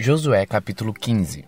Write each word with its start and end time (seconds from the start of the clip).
Josué 0.00 0.46
capítulo 0.46 0.94
15 0.94 1.44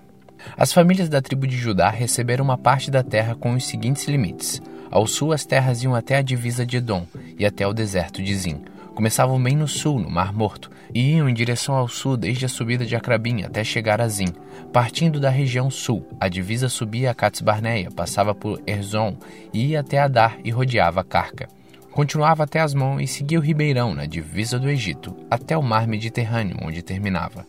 As 0.57 0.73
famílias 0.73 1.09
da 1.09 1.23
tribo 1.23 1.47
de 1.47 1.57
Judá 1.57 1.89
receberam 1.89 2.45
uma 2.45 2.59
parte 2.59 2.91
da 2.91 3.01
terra 3.01 3.37
com 3.37 3.53
os 3.53 3.65
seguintes 3.65 4.09
limites. 4.09 4.61
Ao 4.91 5.07
sul 5.07 5.33
as 5.33 5.47
terras 5.47 5.85
iam 5.85 5.95
até 5.95 6.17
a 6.17 6.23
divisa 6.23 6.67
de 6.67 6.79
Edom 6.79 7.07
e 7.39 7.47
até 7.47 7.65
o 7.65 7.73
deserto 7.73 8.21
de 8.21 8.35
Zim. 8.35 8.61
Começavam 8.93 9.41
bem 9.41 9.55
no 9.55 9.69
sul, 9.69 10.01
no 10.01 10.11
Mar 10.11 10.33
Morto, 10.33 10.69
e 10.93 11.13
iam 11.13 11.29
em 11.29 11.33
direção 11.33 11.77
ao 11.77 11.87
sul 11.87 12.17
desde 12.17 12.45
a 12.45 12.49
subida 12.49 12.85
de 12.85 12.97
Acrabim 12.97 13.45
até 13.45 13.63
chegar 13.63 14.01
a 14.01 14.09
Zim. 14.09 14.35
Partindo 14.73 15.21
da 15.21 15.31
região 15.31 15.71
sul, 15.71 16.05
a 16.19 16.29
divisa 16.29 16.69
subia 16.69 17.13
a 17.13 17.15
Cats 17.15 17.41
Barneia, 17.41 17.89
passava 17.93 18.35
por 18.35 18.61
Erzon 18.67 19.17
e 19.55 19.67
ia 19.67 19.79
até 19.79 20.01
Adar 20.01 20.37
e 20.43 20.51
rodeava 20.51 21.05
Carca. 21.05 21.47
Continuava 21.93 22.43
até 22.43 22.59
Asmon 22.59 22.99
e 22.99 23.07
seguia 23.07 23.39
o 23.39 23.43
ribeirão 23.43 23.95
na 23.95 24.07
divisa 24.07 24.59
do 24.59 24.69
Egito, 24.69 25.17
até 25.31 25.57
o 25.57 25.63
mar 25.63 25.87
Mediterrâneo, 25.87 26.57
onde 26.61 26.83
terminava. 26.83 27.47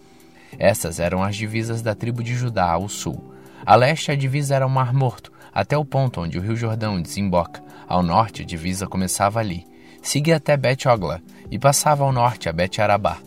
Essas 0.57 0.99
eram 0.99 1.23
as 1.23 1.35
divisas 1.35 1.81
da 1.81 1.95
tribo 1.95 2.23
de 2.23 2.35
Judá 2.35 2.71
ao 2.71 2.87
sul. 2.89 3.33
A 3.65 3.75
leste, 3.75 4.11
a 4.11 4.15
divisa 4.15 4.55
era 4.55 4.65
o 4.65 4.69
Mar 4.69 4.93
Morto, 4.93 5.31
até 5.53 5.77
o 5.77 5.85
ponto 5.85 6.21
onde 6.21 6.37
o 6.37 6.41
rio 6.41 6.55
Jordão 6.55 7.01
desemboca. 7.01 7.63
Ao 7.87 8.01
norte, 8.01 8.41
a 8.41 8.45
divisa 8.45 8.87
começava 8.87 9.39
ali. 9.39 9.65
Seguia 10.01 10.37
até 10.37 10.57
Bet-Ogla 10.57 11.21
e 11.49 11.59
passava 11.59 12.03
ao 12.03 12.11
norte 12.11 12.49
a 12.49 12.53
Bet-Arabá. 12.53 13.17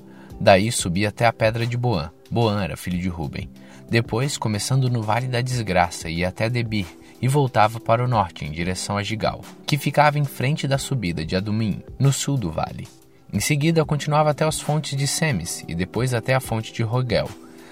Daí 0.41 0.73
subia 0.73 1.11
até 1.11 1.27
a 1.27 1.33
pedra 1.33 1.67
de 1.67 1.77
Boã. 1.77 2.11
Boã 2.31 2.63
era 2.63 2.77
filho 2.77 2.99
de 2.99 3.09
Ruben. 3.09 3.49
Depois, 3.89 4.37
começando 4.37 4.91
no 4.91 5.03
Vale 5.03 5.29
da 5.29 5.41
Desgraça, 5.41 6.09
ia 6.09 6.29
até 6.29 6.49
Debir 6.49 6.87
e 7.21 7.29
voltava 7.29 7.79
para 7.79 8.05
o 8.05 8.09
norte, 8.09 8.45
em 8.45 8.51
direção 8.51 8.97
a 8.97 9.03
Gigal, 9.03 9.43
que 9.67 9.79
ficava 9.79 10.19
em 10.19 10.25
frente 10.25 10.67
da 10.67 10.79
subida 10.79 11.25
de 11.25 11.37
Adumim, 11.37 11.83
no 11.99 12.13
sul 12.13 12.37
do 12.37 12.51
vale. 12.51 12.89
Em 13.35 13.41
seguida, 13.41 13.85
continuava 13.85 14.31
até 14.31 14.45
as 14.45 14.61
fontes 14.61 14.97
de 14.97 15.09
Semes 15.09 15.65
e 15.67 15.75
depois 15.75 16.15
até 16.15 16.37
a 16.37 16.41
fonte 16.41 16.73
de 16.73 16.85
Rogel. 16.85 17.29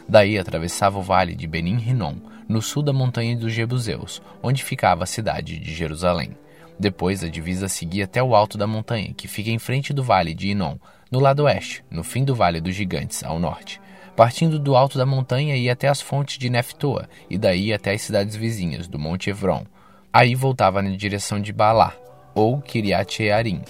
Daí 0.09 0.37
atravessava 0.37 0.99
o 0.99 1.03
vale 1.03 1.37
de 1.37 1.47
Benim 1.47 1.77
Rinom, 1.77 2.17
no 2.49 2.61
sul 2.61 2.83
da 2.83 2.93
montanha 2.93 3.37
dos 3.37 3.53
Jebuseus, 3.53 4.21
onde 4.43 4.65
ficava 4.65 5.05
a 5.05 5.07
cidade 5.07 5.61
de 5.61 5.73
Jerusalém. 5.73 6.37
Depois 6.77 7.23
a 7.23 7.29
divisa 7.29 7.69
seguia 7.69 8.07
até 8.07 8.21
o 8.21 8.35
alto 8.35 8.59
da 8.59 8.67
montanha, 8.67 9.15
que 9.17 9.29
fica 9.29 9.51
em 9.51 9.59
frente 9.61 9.93
do 9.93 10.03
vale 10.03 10.35
de 10.35 10.49
Inom, 10.49 10.79
no 11.09 11.21
lado 11.21 11.45
oeste, 11.45 11.85
no 11.89 12.03
fim 12.03 12.25
do 12.25 12.35
vale 12.35 12.61
dos 12.61 12.75
gigantes, 12.75 13.23
ao 13.23 13.39
norte. 13.39 13.81
Partindo 14.17 14.59
do 14.59 14.75
alto 14.75 14.99
da 14.99 15.07
montanha 15.07 15.55
ia 15.55 15.75
até 15.75 15.87
as 15.87 16.01
fontes 16.01 16.39
de 16.39 16.51
Neftoa, 16.51 17.09
e 17.31 17.39
daí 17.39 17.73
até 17.73 17.93
as 17.93 18.03
cidades 18.03 18.35
vizinhas, 18.35 18.89
do 18.89 18.99
Monte 18.99 19.31
Evron. 19.31 19.65
Aí 20.13 20.35
voltava 20.35 20.83
na 20.83 20.91
direção 20.91 21.41
de 21.41 21.53
Baalá, 21.53 21.95
ou 22.35 22.61
Kiriat 22.61 23.19
Jearim, 23.19 23.63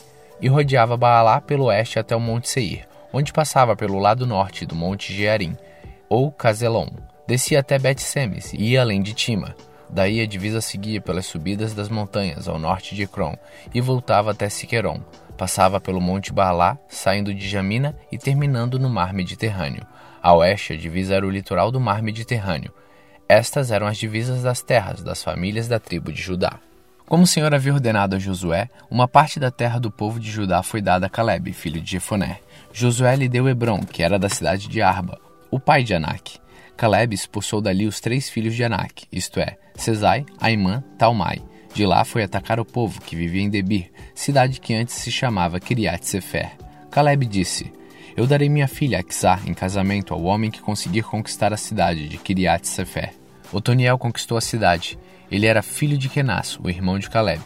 e 0.43 0.49
rodeava 0.49 0.97
Baalá 0.97 1.41
pelo 1.41 1.67
oeste 1.67 1.99
até 1.99 2.15
o 2.15 2.21
Monte 2.21 2.49
Seir, 2.49 2.87
onde 3.13 3.33
passava 3.33 3.77
pelo 3.77 3.99
lado 3.99 4.27
norte 4.27 4.67
do 4.67 4.75
Monte 4.75 5.15
Jearim, 5.15 5.57
ou 6.09 6.33
Cazelon. 6.33 6.89
Descia 7.27 7.61
até 7.61 7.79
Bet-Semes 7.79 8.53
e 8.53 8.73
ia 8.73 8.83
além 8.83 9.01
de 9.01 9.15
Tima. 9.15 9.55
Daí 9.89 10.21
a 10.21 10.27
divisa 10.27 10.61
seguia 10.61 11.01
pelas 11.01 11.27
subidas 11.27 11.75
das 11.75 11.89
montanhas 11.89 12.49
ao 12.49 12.59
norte 12.59 12.95
de 12.95 13.03
Ecrom 13.03 13.35
e 13.73 13.81
voltava 13.81 14.33
até 14.33 14.49
Siqueron. 14.49 15.01
Passava 15.37 15.81
pelo 15.81 16.01
Monte 16.01 16.33
Baalá, 16.33 16.77
saindo 16.89 17.33
de 17.33 17.49
Jamina 17.49 17.97
e 18.11 18.19
terminando 18.19 18.79
no 18.79 18.89
Mar 18.89 19.13
Mediterrâneo. 19.13 19.87
A 20.23 20.35
oeste, 20.35 20.73
a 20.73 20.77
divisa 20.77 21.15
era 21.15 21.27
o 21.27 21.31
litoral 21.31 21.71
do 21.71 21.81
Mar 21.81 22.03
Mediterrâneo. 22.03 22.73
Estas 23.29 23.71
eram 23.71 23.87
as 23.87 23.97
divisas 23.97 24.43
das 24.43 24.63
terras 24.63 25.03
das 25.03 25.23
famílias 25.23 25.69
da 25.69 25.79
tribo 25.79 26.13
de 26.13 26.21
Judá. 26.21 26.59
Como 27.13 27.25
o 27.25 27.27
Senhor 27.27 27.53
havia 27.53 27.75
ordenado 27.75 28.17
a 28.17 28.19
Josué, 28.19 28.71
uma 28.91 29.07
parte 29.07 29.39
da 29.39 29.51
terra 29.51 29.79
do 29.79 29.91
povo 29.91 30.19
de 30.19 30.31
Judá 30.31 30.63
foi 30.63 30.81
dada 30.81 31.09
a 31.09 31.11
Caleb, 31.11 31.53
filho 31.53 31.79
de 31.79 31.91
Jefoné. 31.91 32.41
Josué 32.73 33.15
lhe 33.17 33.29
deu 33.29 33.47
Hebron, 33.47 33.81
que 33.81 34.03
era 34.03 34.19
da 34.19 34.31
cidade 34.31 34.67
de 34.67 34.81
Arba, 34.81 35.21
o 35.51 35.61
pai 35.61 35.85
de 35.85 35.93
Anak. 35.93 36.39
Caleb 36.75 37.15
expulsou 37.15 37.61
dali 37.61 37.87
os 37.87 38.01
três 38.01 38.31
filhos 38.31 38.55
de 38.55 38.65
Anak, 38.65 39.05
isto 39.13 39.39
é, 39.41 39.59
Cesai, 39.75 40.25
Aimã, 40.41 40.83
Talmai. 40.97 41.43
De 41.75 41.85
lá 41.85 42.03
foi 42.03 42.23
atacar 42.23 42.59
o 42.59 42.65
povo 42.65 42.99
que 43.03 43.15
vivia 43.15 43.43
em 43.43 43.51
Debir, 43.51 43.93
cidade 44.15 44.59
que 44.59 44.73
antes 44.73 44.95
se 44.95 45.13
chamava 45.13 45.61
Kiriat 45.61 46.09
Sefer. 46.09 46.53
Caleb 46.91 47.27
disse: 47.27 47.71
Eu 48.17 48.27
darei 48.27 48.49
minha 48.49 48.67
filha 48.67 49.01
Axá 49.01 49.39
em 49.47 49.53
casamento 49.53 50.15
ao 50.15 50.23
homem 50.23 50.51
que 50.51 50.63
conseguir 50.63 51.03
conquistar 51.03 51.53
a 51.53 51.59
cidade 51.59 52.09
de 52.09 52.17
Kiriat 52.17 52.67
Sefer. 52.67 53.13
Otoniel 53.53 53.99
conquistou 53.99 54.39
a 54.39 54.41
cidade 54.41 54.99
ele 55.33 55.47
era 55.47 55.63
filho 55.63 55.97
de 55.97 56.11
Kenas, 56.11 56.59
o 56.63 56.69
irmão 56.69 56.99
de 56.99 57.09
Caleb. 57.09 57.41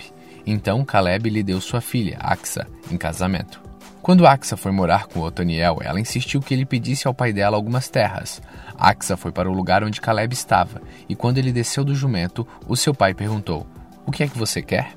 Então 0.44 0.84
Caleb 0.84 1.30
lhe 1.30 1.42
deu 1.44 1.60
sua 1.60 1.80
filha, 1.80 2.18
Axa, 2.20 2.66
em 2.90 2.96
casamento. 2.96 3.62
Quando 4.02 4.26
Axa 4.26 4.56
foi 4.56 4.72
morar 4.72 5.06
com 5.06 5.20
Otoniel, 5.20 5.78
ela 5.80 6.00
insistiu 6.00 6.40
que 6.40 6.52
ele 6.52 6.66
pedisse 6.66 7.06
ao 7.06 7.14
pai 7.14 7.32
dela 7.32 7.56
algumas 7.56 7.88
terras. 7.88 8.42
Axa 8.76 9.16
foi 9.16 9.30
para 9.30 9.48
o 9.48 9.54
lugar 9.54 9.84
onde 9.84 10.00
Caleb 10.00 10.34
estava, 10.34 10.82
e 11.08 11.14
quando 11.14 11.38
ele 11.38 11.52
desceu 11.52 11.84
do 11.84 11.94
jumento, 11.94 12.46
o 12.66 12.76
seu 12.76 12.92
pai 12.92 13.14
perguntou: 13.14 13.64
O 14.04 14.10
que 14.10 14.24
é 14.24 14.28
que 14.28 14.36
você 14.36 14.60
quer? 14.60 14.90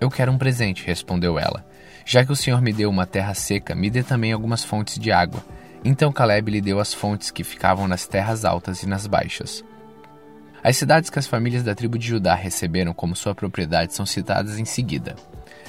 Eu 0.00 0.10
quero 0.10 0.32
um 0.32 0.38
presente, 0.38 0.84
respondeu 0.84 1.38
ela. 1.38 1.64
Já 2.04 2.24
que 2.24 2.32
o 2.32 2.36
Senhor 2.36 2.60
me 2.60 2.72
deu 2.72 2.90
uma 2.90 3.06
terra 3.06 3.34
seca, 3.34 3.72
me 3.72 3.88
dê 3.88 4.02
também 4.02 4.32
algumas 4.32 4.64
fontes 4.64 4.98
de 4.98 5.12
água. 5.12 5.44
Então 5.84 6.12
Caleb 6.12 6.50
lhe 6.50 6.60
deu 6.60 6.80
as 6.80 6.92
fontes 6.92 7.30
que 7.30 7.44
ficavam 7.44 7.86
nas 7.86 8.04
terras 8.04 8.44
altas 8.44 8.82
e 8.82 8.88
nas 8.88 9.06
baixas. 9.06 9.64
As 10.62 10.76
cidades 10.76 11.10
que 11.10 11.18
as 11.18 11.26
famílias 11.26 11.64
da 11.64 11.74
tribo 11.74 11.98
de 11.98 12.06
Judá 12.06 12.34
receberam 12.34 12.94
como 12.94 13.16
sua 13.16 13.34
propriedade 13.34 13.94
são 13.94 14.06
citadas 14.06 14.58
em 14.58 14.64
seguida. 14.64 15.16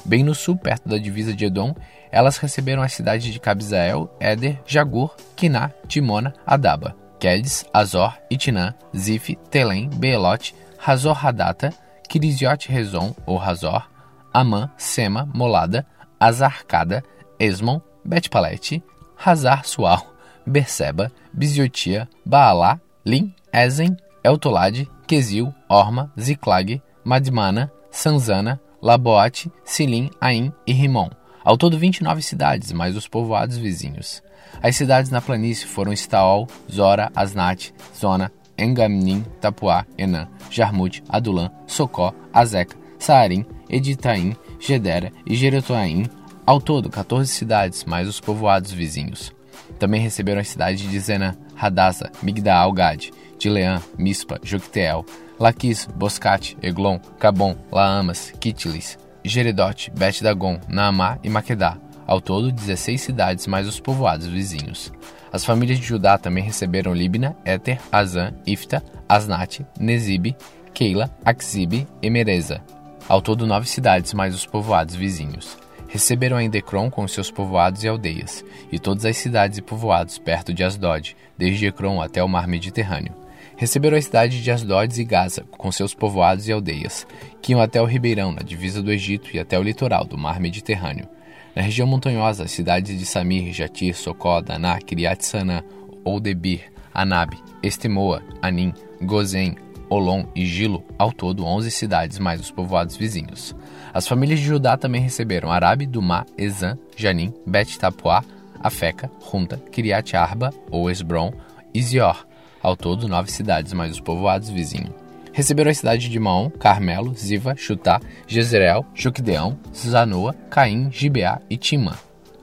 Bem 0.06 0.24
no 0.24 0.36
sul, 0.36 0.56
perto 0.56 0.88
da 0.88 0.98
divisa 0.98 1.34
de 1.34 1.46
Edom, 1.46 1.74
elas 2.12 2.38
receberam 2.38 2.84
as 2.84 2.94
cidades 2.94 3.34
de 3.34 3.40
Cabzael, 3.40 4.16
Éder, 4.20 4.60
Jagur, 4.66 5.16
Quiná, 5.36 5.72
Timona, 5.88 6.34
Adaba, 6.46 6.96
Quedes, 7.20 7.66
Azor, 7.74 8.16
Itinã, 8.30 8.76
Zif, 8.96 9.36
Telém, 9.50 9.90
Beelote, 9.90 10.54
Razor 10.78 11.26
Hadata, 11.26 11.74
Kirisiot 12.08 12.68
Rezon, 12.70 13.16
ou 13.26 13.38
Razor, 13.38 13.90
Amã, 14.32 14.70
Sema, 14.78 15.28
Molada, 15.34 15.88
Azarcada, 16.20 17.04
Esmon, 17.40 17.82
Betpalete, 18.06 18.84
Hazar 19.18 19.66
Sual, 19.66 20.06
Berseba, 20.46 21.12
Biziotia, 21.32 22.08
Baalá, 22.26 22.80
Lim, 23.06 23.34
Ezen, 23.52 23.98
Eltolad, 24.24 24.88
Quesil, 25.06 25.54
Orma, 25.68 26.12
Ziklag, 26.20 26.82
Madmana, 27.04 27.72
Sanzana, 27.92 28.60
Laboate, 28.82 29.52
Silim, 29.66 30.10
Ain 30.22 30.54
e 30.66 30.72
Rimon. 30.72 31.10
Ao 31.44 31.58
todo 31.58 31.78
29 31.78 32.22
cidades, 32.22 32.72
mais 32.72 32.96
os 32.96 33.08
povoados 33.08 33.58
vizinhos. 33.58 34.24
As 34.62 34.78
cidades 34.78 35.12
na 35.12 35.22
planície 35.22 35.68
foram 35.68 35.92
Staol, 35.92 36.48
Zora, 36.72 37.12
Asnat, 37.14 37.74
Zona, 38.00 38.32
Engamnim, 38.58 39.26
Tapuá, 39.42 39.86
Enã, 39.98 40.30
Jarmut, 40.50 41.04
Adulam, 41.10 41.50
Socó, 41.68 42.14
Azeca, 42.34 42.78
Saarim, 42.98 43.46
Editaim, 43.70 44.36
Gedera 44.60 45.12
e 45.26 45.36
Jerotoaim, 45.36 46.06
ao 46.46 46.62
todo 46.62 46.90
14 46.90 47.30
cidades, 47.30 47.84
mais 47.84 48.08
os 48.08 48.22
povoados 48.22 48.72
vizinhos. 48.72 49.34
Também 49.80 50.00
receberam 50.02 50.40
as 50.40 50.48
cidades 50.48 50.90
de 50.90 51.00
Zena, 51.00 51.38
Hadassa, 51.56 52.12
Migdaal 52.22 52.72
Gad, 52.72 53.10
Dileã, 53.40 53.82
Mispa, 53.98 54.40
Jocteel, 54.44 55.06
Laquis, 55.40 55.88
Boscate, 55.96 56.58
Eglon, 56.62 57.00
Cabon, 57.20 57.56
Laamas, 57.72 58.32
Kitlis, 58.40 58.98
Geredote, 59.24 59.92
Bet-Dagon, 59.92 60.60
Naamá 60.68 61.18
e 61.24 61.30
Maquedá. 61.30 61.78
Ao 62.06 62.20
todo, 62.20 62.52
16 62.52 63.02
cidades 63.02 63.48
mais 63.48 63.68
os 63.68 63.80
povoados 63.80 64.28
vizinhos. 64.28 64.92
As 65.32 65.44
famílias 65.44 65.80
de 65.80 65.86
Judá 65.86 66.18
também 66.18 66.44
receberam 66.44 66.94
Libna, 66.94 67.36
Éter, 67.44 67.80
Azã, 67.92 68.34
Ifta, 68.46 68.84
Asnate, 69.08 69.66
Nezibe, 69.80 70.36
Keila, 70.74 71.10
Axibe 71.26 71.88
e 72.02 72.10
Mereza. 72.10 72.62
Ao 73.08 73.22
todo, 73.22 73.48
nove 73.48 73.68
cidades 73.68 74.14
mais 74.14 74.36
os 74.36 74.46
povoados 74.46 74.96
vizinhos. 74.96 75.63
Receberam 75.94 76.38
ainda 76.38 76.58
Ecrom 76.58 76.90
com 76.90 77.08
seus 77.08 77.30
povoados 77.30 77.84
e 77.84 77.88
aldeias, 77.88 78.44
e 78.72 78.80
todas 78.80 79.06
as 79.06 79.16
cidades 79.16 79.60
e 79.60 79.62
povoados 79.62 80.18
perto 80.18 80.52
de 80.52 80.64
Asdod, 80.64 81.16
desde 81.38 81.68
Ecrom 81.68 82.02
até 82.02 82.24
o 82.24 82.28
mar 82.28 82.48
Mediterrâneo. 82.48 83.14
Receberam 83.56 83.96
a 83.96 84.02
cidade 84.02 84.42
de 84.42 84.50
Asdod 84.50 85.00
e 85.00 85.04
Gaza, 85.04 85.44
com 85.52 85.72
seus 85.72 85.94
povoados 85.94 86.48
e 86.48 86.52
aldeias, 86.52 87.06
que 87.44 87.52
iam 87.52 87.62
até 87.62 87.80
o 87.80 87.86
Ribeirão, 87.86 88.32
na 88.32 88.42
divisa 88.42 88.82
do 88.82 88.92
Egito, 88.92 89.30
e 89.36 89.40
até 89.40 89.60
o 89.60 89.62
litoral 89.62 90.04
do 90.04 90.18
mar 90.18 90.40
Mediterrâneo. 90.40 91.08
Na 91.56 91.62
região 91.62 91.86
montanhosa, 91.86 92.46
as 92.46 92.52
cidades 92.52 92.98
de 92.98 93.06
Samir, 93.06 93.54
Jatir, 93.54 93.96
Socó, 93.96 94.42
Daná, 94.42 94.80
Kiriat 94.80 95.24
Sanã, 95.24 95.62
Oldebir, 96.04 96.74
Anab, 96.92 97.38
Estemoa, 97.62 98.24
Anim, 98.42 98.74
Gozen, 99.00 99.58
Olom 99.92 100.26
e 100.36 100.44
Gilo, 100.44 100.84
ao 100.98 101.12
todo 101.12 101.46
11 101.46 101.70
cidades 101.70 102.18
mais 102.18 102.42
os 102.42 102.50
povoados 102.50 102.98
vizinhos. 102.98 103.56
As 103.94 104.08
famílias 104.08 104.40
de 104.40 104.46
Judá 104.48 104.76
também 104.76 105.02
receberam 105.02 105.52
Arabe, 105.52 105.86
Dumá, 105.86 106.26
Ezan, 106.36 106.78
Janim, 106.98 107.32
Bet 107.46 107.78
Tapuá, 107.78 108.24
Afeca, 108.60 109.12
Junta, 109.32 109.58
Kiriat 109.72 110.16
Arba 110.16 110.52
ou 110.72 110.90
Esbron 110.90 111.32
e 111.74 111.82
Zior, 111.82 112.26
ao 112.62 112.76
todo 112.76 113.08
nove 113.08 113.32
cidades 113.32 113.72
mais 113.72 113.92
os 113.92 114.00
povoados 114.00 114.50
vizinhos. 114.50 114.96
Receberam 115.32 115.70
as 115.70 115.78
cidades 115.78 116.10
de 116.10 116.20
Maom, 116.20 116.50
Carmelo, 116.50 117.14
Ziva, 117.16 117.56
Chutá, 117.56 118.00
Jezreel, 118.28 118.86
Juquedeão, 118.96 119.60
Zanoa, 119.76 120.34
Caim, 120.50 120.92
Gibeá 120.92 121.40
e 121.50 121.58
Timã. 121.58 121.94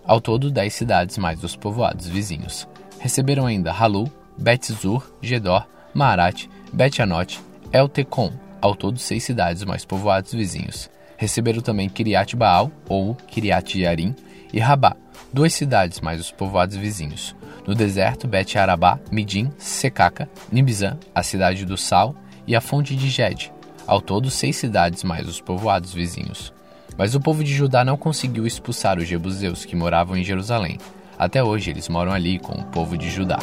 Ao 0.05 0.21
todo 0.21 0.51
dez 0.51 0.75
cidades 0.75 1.17
mais 1.19 1.43
os 1.43 1.57
povoados 1.57 2.07
vizinhos. 2.07 2.69
Receberam 2.99 3.47
ainda 3.47 3.73
Halu, 3.73 4.11
Bet-Zur, 4.37 5.15
Gedor, 5.23 5.67
Maarat, 5.95 6.49
Bet-Anot, 6.73 7.41
Eltecon, 7.73 8.33
ao 8.61 8.75
todo 8.75 8.99
seis 8.99 9.25
cidades 9.25 9.65
mais 9.65 9.85
povoados 9.85 10.33
vizinhos. 10.33 10.91
Receberam 11.21 11.61
também 11.61 11.87
Kiriat 11.87 12.35
Baal, 12.35 12.73
ou 12.89 13.15
Kiriat 13.15 13.79
Yarim, 13.79 14.17
e 14.55 14.59
Rabá, 14.59 14.97
duas 15.31 15.53
cidades 15.53 16.01
mais 16.01 16.19
os 16.19 16.33
povoados 16.33 16.77
vizinhos. 16.77 17.37
No 17.67 17.75
deserto, 17.75 18.27
Bet 18.27 18.57
Arabá, 18.57 18.99
Midim, 19.13 19.53
Secaca, 19.59 20.31
Nibizan, 20.51 20.99
a 21.15 21.23
cidade 21.23 21.67
do 21.67 21.77
Sal 21.77 22.17
e 22.47 22.57
a 22.57 22.61
fonte 22.63 22.97
de 22.97 23.11
Ged. 23.11 23.53
Ao 23.87 24.01
todo, 24.01 24.31
seis 24.31 24.57
cidades 24.57 25.05
mais 25.05 25.29
os 25.29 25.43
povoados 25.43 25.93
vizinhos. 25.93 26.55
Mas 26.97 27.15
o 27.15 27.21
povo 27.21 27.45
de 27.45 27.53
Judá 27.53 27.85
não 27.85 27.99
conseguiu 27.99 28.47
expulsar 28.47 28.99
os 28.99 29.07
jebuseus 29.07 29.67
que 29.67 29.77
moravam 29.77 30.17
em 30.17 30.25
Jerusalém. 30.25 30.79
Até 31.19 31.45
hoje 31.45 31.71
eles 31.71 31.87
moram 31.91 32.13
ali 32.13 32.39
com 32.39 32.55
o 32.55 32.65
povo 32.65 32.97
de 32.97 33.11
Judá. 33.11 33.39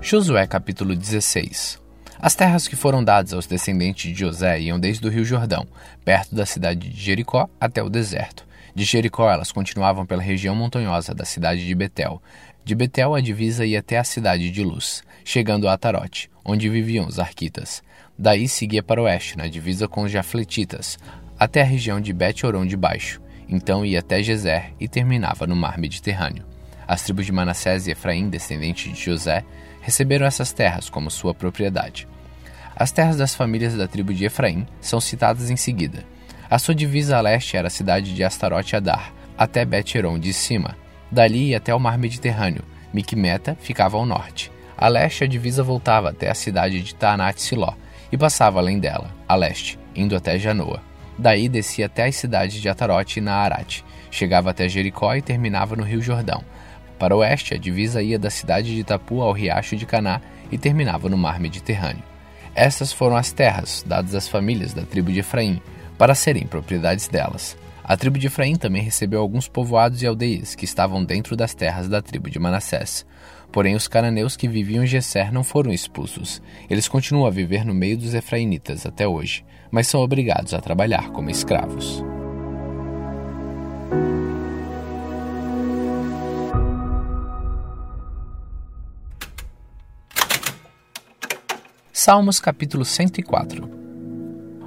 Josué 0.00 0.46
capítulo 0.46 0.96
16 0.96 1.81
As 2.22 2.36
terras 2.36 2.68
que 2.68 2.76
foram 2.76 3.02
dadas 3.02 3.32
aos 3.32 3.48
descendentes 3.48 4.12
de 4.12 4.20
José 4.20 4.60
iam 4.60 4.78
desde 4.78 5.04
o 5.04 5.10
rio 5.10 5.24
Jordão, 5.24 5.66
perto 6.04 6.36
da 6.36 6.46
cidade 6.46 6.88
de 6.88 6.96
Jericó, 6.96 7.50
até 7.60 7.82
o 7.82 7.88
deserto. 7.88 8.46
De 8.72 8.84
Jericó 8.84 9.28
elas 9.28 9.50
continuavam 9.50 10.06
pela 10.06 10.22
região 10.22 10.54
montanhosa 10.54 11.12
da 11.12 11.24
cidade 11.24 11.66
de 11.66 11.74
Betel. 11.74 12.22
De 12.64 12.76
Betel 12.76 13.16
a 13.16 13.20
divisa 13.20 13.66
ia 13.66 13.80
até 13.80 13.98
a 13.98 14.04
cidade 14.04 14.52
de 14.52 14.62
Luz, 14.62 15.02
chegando 15.24 15.66
a 15.66 15.72
Atarote, 15.72 16.30
onde 16.44 16.68
viviam 16.68 17.08
os 17.08 17.18
arquitas. 17.18 17.82
Daí 18.16 18.46
seguia 18.46 18.84
para 18.84 19.02
o 19.02 19.04
oeste, 19.04 19.36
na 19.36 19.48
divisa 19.48 19.88
com 19.88 20.02
os 20.02 20.12
jafletitas, 20.12 21.00
até 21.36 21.62
a 21.62 21.64
região 21.64 22.00
de 22.00 22.12
Bet-Oron 22.12 22.66
de 22.66 22.76
Baixo. 22.76 23.20
Então 23.48 23.84
ia 23.84 23.98
até 23.98 24.22
Gezer 24.22 24.72
e 24.78 24.86
terminava 24.86 25.44
no 25.44 25.56
mar 25.56 25.76
Mediterrâneo. 25.76 26.51
As 26.86 27.02
tribos 27.02 27.26
de 27.26 27.32
Manassés 27.32 27.86
e 27.86 27.92
Efraim, 27.92 28.28
descendentes 28.28 28.92
de 28.92 29.04
José, 29.04 29.44
receberam 29.80 30.26
essas 30.26 30.52
terras 30.52 30.88
como 30.88 31.10
sua 31.10 31.34
propriedade. 31.34 32.08
As 32.74 32.90
terras 32.90 33.16
das 33.16 33.34
famílias 33.34 33.74
da 33.74 33.86
tribo 33.86 34.14
de 34.14 34.24
Efraim 34.24 34.66
são 34.80 35.00
citadas 35.00 35.50
em 35.50 35.56
seguida. 35.56 36.04
A 36.50 36.58
sua 36.58 36.74
divisa 36.74 37.16
a 37.16 37.20
leste 37.20 37.56
era 37.56 37.68
a 37.68 37.70
cidade 37.70 38.14
de 38.14 38.24
Astarote 38.24 38.76
Adar, 38.76 39.12
até 39.36 39.64
Bet-Heron 39.64 40.18
de 40.18 40.32
cima. 40.32 40.76
Dali 41.10 41.54
até 41.54 41.74
o 41.74 41.80
mar 41.80 41.98
Mediterrâneo. 41.98 42.64
Miquimeta 42.92 43.56
ficava 43.60 43.96
ao 43.96 44.04
norte. 44.04 44.50
A 44.76 44.88
leste 44.88 45.24
a 45.24 45.26
divisa 45.26 45.62
voltava 45.62 46.10
até 46.10 46.30
a 46.30 46.34
cidade 46.34 46.82
de 46.82 46.94
Taanat 46.94 47.40
Siló 47.40 47.74
e 48.10 48.18
passava 48.18 48.58
além 48.58 48.78
dela, 48.78 49.10
a 49.26 49.34
leste, 49.34 49.78
indo 49.94 50.14
até 50.14 50.38
Janoa. 50.38 50.82
Daí 51.18 51.48
descia 51.48 51.86
até 51.86 52.06
as 52.06 52.16
cidades 52.16 52.60
de 52.60 52.68
Atarote 52.68 53.18
e 53.18 53.22
Naarate, 53.22 53.84
chegava 54.10 54.50
até 54.50 54.68
Jericó 54.68 55.14
e 55.14 55.22
terminava 55.22 55.76
no 55.76 55.84
Rio 55.84 56.02
Jordão, 56.02 56.42
para 57.02 57.16
o 57.16 57.18
oeste, 57.18 57.52
a 57.52 57.58
divisa 57.58 58.00
ia 58.00 58.16
da 58.16 58.30
cidade 58.30 58.72
de 58.72 58.78
Itapu 58.78 59.22
ao 59.22 59.32
riacho 59.32 59.74
de 59.74 59.84
Caná 59.84 60.20
e 60.52 60.56
terminava 60.56 61.08
no 61.08 61.18
mar 61.18 61.40
Mediterrâneo. 61.40 62.04
Essas 62.54 62.92
foram 62.92 63.16
as 63.16 63.32
terras 63.32 63.84
dadas 63.84 64.14
às 64.14 64.28
famílias 64.28 64.72
da 64.72 64.82
tribo 64.82 65.10
de 65.10 65.18
Efraim, 65.18 65.60
para 65.98 66.14
serem 66.14 66.46
propriedades 66.46 67.08
delas. 67.08 67.56
A 67.82 67.96
tribo 67.96 68.20
de 68.20 68.28
Efraim 68.28 68.54
também 68.54 68.84
recebeu 68.84 69.20
alguns 69.20 69.48
povoados 69.48 70.00
e 70.00 70.06
aldeias 70.06 70.54
que 70.54 70.64
estavam 70.64 71.04
dentro 71.04 71.34
das 71.34 71.54
terras 71.54 71.88
da 71.88 72.00
tribo 72.00 72.30
de 72.30 72.38
Manassés. 72.38 73.04
Porém, 73.50 73.74
os 73.74 73.88
cananeus 73.88 74.36
que 74.36 74.46
viviam 74.46 74.84
em 74.84 74.86
Gesser 74.86 75.32
não 75.32 75.42
foram 75.42 75.72
expulsos. 75.72 76.40
Eles 76.70 76.86
continuam 76.86 77.26
a 77.26 77.30
viver 77.30 77.64
no 77.64 77.74
meio 77.74 77.98
dos 77.98 78.14
efraimitas 78.14 78.86
até 78.86 79.08
hoje, 79.08 79.44
mas 79.72 79.88
são 79.88 80.00
obrigados 80.00 80.54
a 80.54 80.60
trabalhar 80.60 81.10
como 81.10 81.30
escravos. 81.30 82.00
Salmos 92.04 92.40
capítulo 92.40 92.84
104 92.84 93.70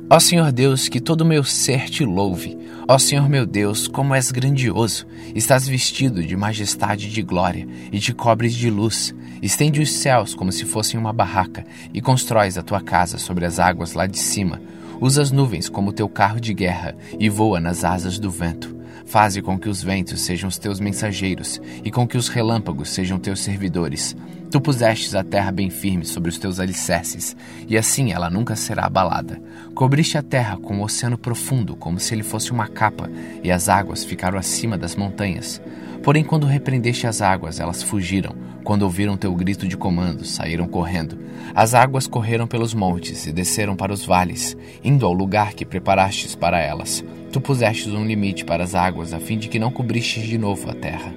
Ó 0.09 0.19
Senhor 0.21 0.53
Deus, 0.53 0.87
que 0.87 1.01
todo 1.01 1.25
meu 1.25 1.43
ser 1.43 1.89
te 1.89 2.05
louve. 2.05 2.57
Ó 2.87 2.97
Senhor 2.97 3.27
meu 3.27 3.45
Deus, 3.45 3.89
como 3.89 4.15
és 4.15 4.31
grandioso. 4.31 5.05
Estás 5.35 5.67
vestido 5.67 6.23
de 6.23 6.33
majestade 6.37 7.07
e 7.07 7.09
de 7.09 7.21
glória, 7.21 7.67
e 7.91 7.99
te 7.99 8.13
cobres 8.13 8.55
de 8.55 8.69
luz. 8.69 9.13
Estende 9.41 9.81
os 9.81 9.91
céus 9.91 10.33
como 10.33 10.49
se 10.49 10.63
fossem 10.63 10.97
uma 10.97 11.11
barraca, 11.11 11.65
e 11.93 11.99
constróis 11.99 12.57
a 12.57 12.63
tua 12.63 12.79
casa 12.79 13.17
sobre 13.17 13.45
as 13.45 13.59
águas 13.59 13.91
lá 13.91 14.07
de 14.07 14.17
cima. 14.17 14.61
Usa 15.01 15.21
as 15.21 15.29
nuvens 15.29 15.67
como 15.67 15.91
teu 15.91 16.07
carro 16.07 16.39
de 16.39 16.53
guerra, 16.53 16.95
e 17.19 17.27
voa 17.27 17.59
nas 17.59 17.83
asas 17.83 18.17
do 18.17 18.31
vento. 18.31 18.74
Faze 19.05 19.41
com 19.41 19.57
que 19.57 19.69
os 19.69 19.83
ventos 19.83 20.21
sejam 20.21 20.47
os 20.47 20.57
teus 20.57 20.79
mensageiros, 20.79 21.61
e 21.83 21.91
com 21.91 22.07
que 22.07 22.17
os 22.17 22.27
relâmpagos 22.27 22.89
sejam 22.89 23.19
teus 23.19 23.39
servidores. 23.39 24.15
Tu 24.49 24.59
pusestes 24.59 25.13
a 25.13 25.23
terra 25.23 25.51
bem 25.51 25.69
firme 25.69 26.05
sobre 26.05 26.29
os 26.29 26.37
teus 26.37 26.59
alicerces, 26.59 27.35
e 27.67 27.77
assim 27.77 28.11
ela 28.11 28.29
nunca 28.29 28.55
será 28.55 28.85
abalada. 28.85 29.41
Cobriste 29.73 30.17
a 30.17 30.23
terra 30.23 30.57
com 30.57 30.77
um 30.77 30.81
oceano 30.81 31.17
profundo, 31.17 31.75
como 31.75 31.99
se 31.99 32.13
ele 32.13 32.23
fosse 32.23 32.51
uma 32.51 32.67
capa, 32.67 33.09
e 33.43 33.51
as 33.51 33.69
águas 33.69 34.03
ficaram 34.03 34.37
acima 34.37 34.77
das 34.77 34.95
montanhas. 34.95 35.61
Porém, 36.03 36.23
quando 36.23 36.45
repreendeste 36.45 37.07
as 37.07 37.21
águas, 37.21 37.59
elas 37.59 37.81
fugiram. 37.81 38.35
Quando 38.63 38.81
ouviram 38.81 39.15
teu 39.15 39.33
grito 39.35 39.67
de 39.67 39.77
comando, 39.77 40.25
saíram 40.25 40.67
correndo. 40.67 41.17
As 41.53 41.73
águas 41.73 42.07
correram 42.07 42.47
pelos 42.47 42.73
montes 42.73 43.27
e 43.27 43.31
desceram 43.31 43.75
para 43.75 43.93
os 43.93 44.05
vales, 44.05 44.57
indo 44.83 45.05
ao 45.05 45.13
lugar 45.13 45.53
que 45.53 45.65
preparastes 45.65 46.35
para 46.35 46.59
elas. 46.59 47.03
Tu 47.31 47.39
pusestes 47.39 47.93
um 47.93 48.05
limite 48.05 48.43
para 48.43 48.63
as 48.63 48.73
águas, 48.73 49.13
a 49.13 49.19
fim 49.19 49.37
de 49.37 49.47
que 49.47 49.59
não 49.59 49.71
cobristes 49.71 50.23
de 50.23 50.37
novo 50.37 50.69
a 50.69 50.73
terra. 50.73 51.13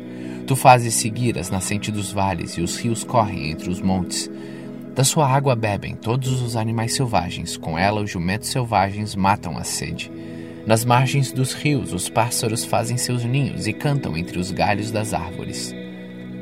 Tu 0.47 0.57
fazes 0.57 0.95
seguir 0.95 1.39
as 1.39 1.51
nascentes 1.51 1.93
dos 1.93 2.13
vales, 2.13 2.53
e 2.53 2.61
os 2.61 2.77
rios 2.79 3.05
correm 3.05 3.51
entre 3.51 3.71
os 3.71 3.81
montes. 3.81 4.31
Da 4.95 5.05
sua 5.05 5.29
água 5.29 5.55
bebem 5.55 5.95
todos 5.95 6.43
os 6.43 6.57
animais 6.57 6.95
selvagens, 6.95 7.57
com 7.57 7.79
ela 7.79 8.03
os 8.03 8.11
jumentos 8.11 8.49
selvagens 8.49 9.15
matam 9.15 9.57
a 9.57 9.63
sede. 9.63 10.11
Nas 10.69 10.85
margens 10.85 11.33
dos 11.33 11.55
rios, 11.55 11.95
os 11.95 12.11
pássaros 12.11 12.63
fazem 12.63 12.99
seus 12.99 13.25
ninhos 13.25 13.67
e 13.67 13.73
cantam 13.73 14.15
entre 14.19 14.39
os 14.39 14.51
galhos 14.51 14.91
das 14.91 15.15
árvores. 15.15 15.75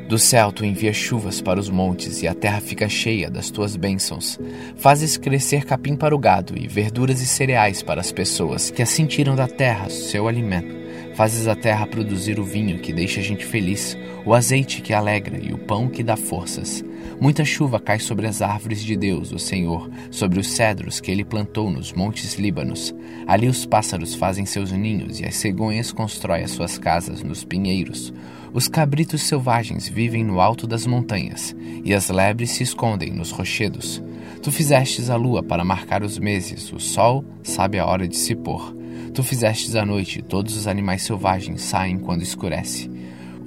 Do 0.09 0.19
céu 0.19 0.51
tu 0.51 0.65
envias 0.65 0.97
chuvas 0.97 1.41
para 1.41 1.61
os 1.61 1.71
montes 1.71 2.23
e 2.23 2.27
a 2.27 2.35
terra 2.35 2.61
fica 2.61 2.89
cheia 2.89 3.31
das 3.31 3.51
tuas 3.51 3.77
bênçãos. 3.77 4.37
Fazes 4.75 5.17
crescer 5.17 5.65
capim 5.65 5.95
para 5.95 6.13
o 6.13 6.19
gado 6.19 6.59
e 6.59 6.67
verduras 6.67 7.21
e 7.21 7.27
cereais 7.27 7.85
para 7.85 8.01
as 8.01 8.11
pessoas 8.11 8.69
que 8.69 8.83
assim 8.83 9.07
tiram 9.07 9.37
da 9.37 9.47
terra 9.47 9.89
seu 9.89 10.27
alimento. 10.27 10.76
Fazes 11.17 11.49
a 11.49 11.57
terra 11.57 11.87
produzir 11.87 12.39
o 12.39 12.45
vinho 12.45 12.79
que 12.79 12.93
deixa 12.93 13.21
a 13.21 13.23
gente 13.23 13.43
feliz, 13.43 13.97
o 14.23 14.35
azeite 14.35 14.83
que 14.83 14.93
alegra 14.93 15.43
e 15.43 15.51
o 15.51 15.57
pão 15.57 15.89
que 15.89 16.03
dá 16.03 16.15
forças. 16.15 16.85
Muita 17.19 17.43
chuva 17.43 17.81
cai 17.81 17.99
sobre 17.99 18.27
as 18.27 18.43
árvores 18.43 18.85
de 18.85 18.95
Deus, 18.95 19.33
o 19.33 19.39
Senhor, 19.39 19.89
sobre 20.11 20.39
os 20.39 20.47
cedros 20.47 21.01
que 21.01 21.11
ele 21.11 21.25
plantou 21.25 21.71
nos 21.71 21.91
montes 21.95 22.35
Líbanos. 22.35 22.95
Ali 23.27 23.49
os 23.49 23.65
pássaros 23.65 24.15
fazem 24.15 24.45
seus 24.45 24.71
ninhos 24.73 25.19
e 25.19 25.25
as 25.25 25.37
cegonhas 25.37 25.91
constroem 25.91 26.45
as 26.45 26.51
suas 26.51 26.77
casas 26.77 27.23
nos 27.23 27.45
pinheiros. 27.45 28.13
Os 28.53 28.69
cabritos 28.69 29.23
selvagens 29.23 29.89
vivem 29.89 30.23
no 30.23 30.39
alto 30.39 30.67
das 30.67 30.87
montanhas, 30.87 31.57
e 31.83 31.95
as 31.95 32.11
lebres 32.11 32.51
se 32.51 32.63
escondem 32.63 33.11
nos 33.11 33.31
rochedos. 33.31 34.03
Tu 34.43 34.53
fizestes 34.53 35.09
a 35.09 35.17
lua 35.17 35.43
para 35.43 35.65
marcar 35.65 36.03
os 36.03 36.19
meses, 36.19 36.71
o 36.75 36.79
sol 36.79 37.25
sabe 37.43 37.79
a 37.79 37.87
hora 37.87 38.07
de 38.07 38.19
se 38.19 38.35
pôr. 38.35 38.76
Tu 39.17 39.23
fizestes 39.23 39.75
a 39.75 39.83
noite, 39.83 40.21
todos 40.21 40.55
os 40.55 40.67
animais 40.67 41.01
selvagens 41.01 41.63
saem 41.63 41.97
quando 41.97 42.21
escurece. 42.21 42.91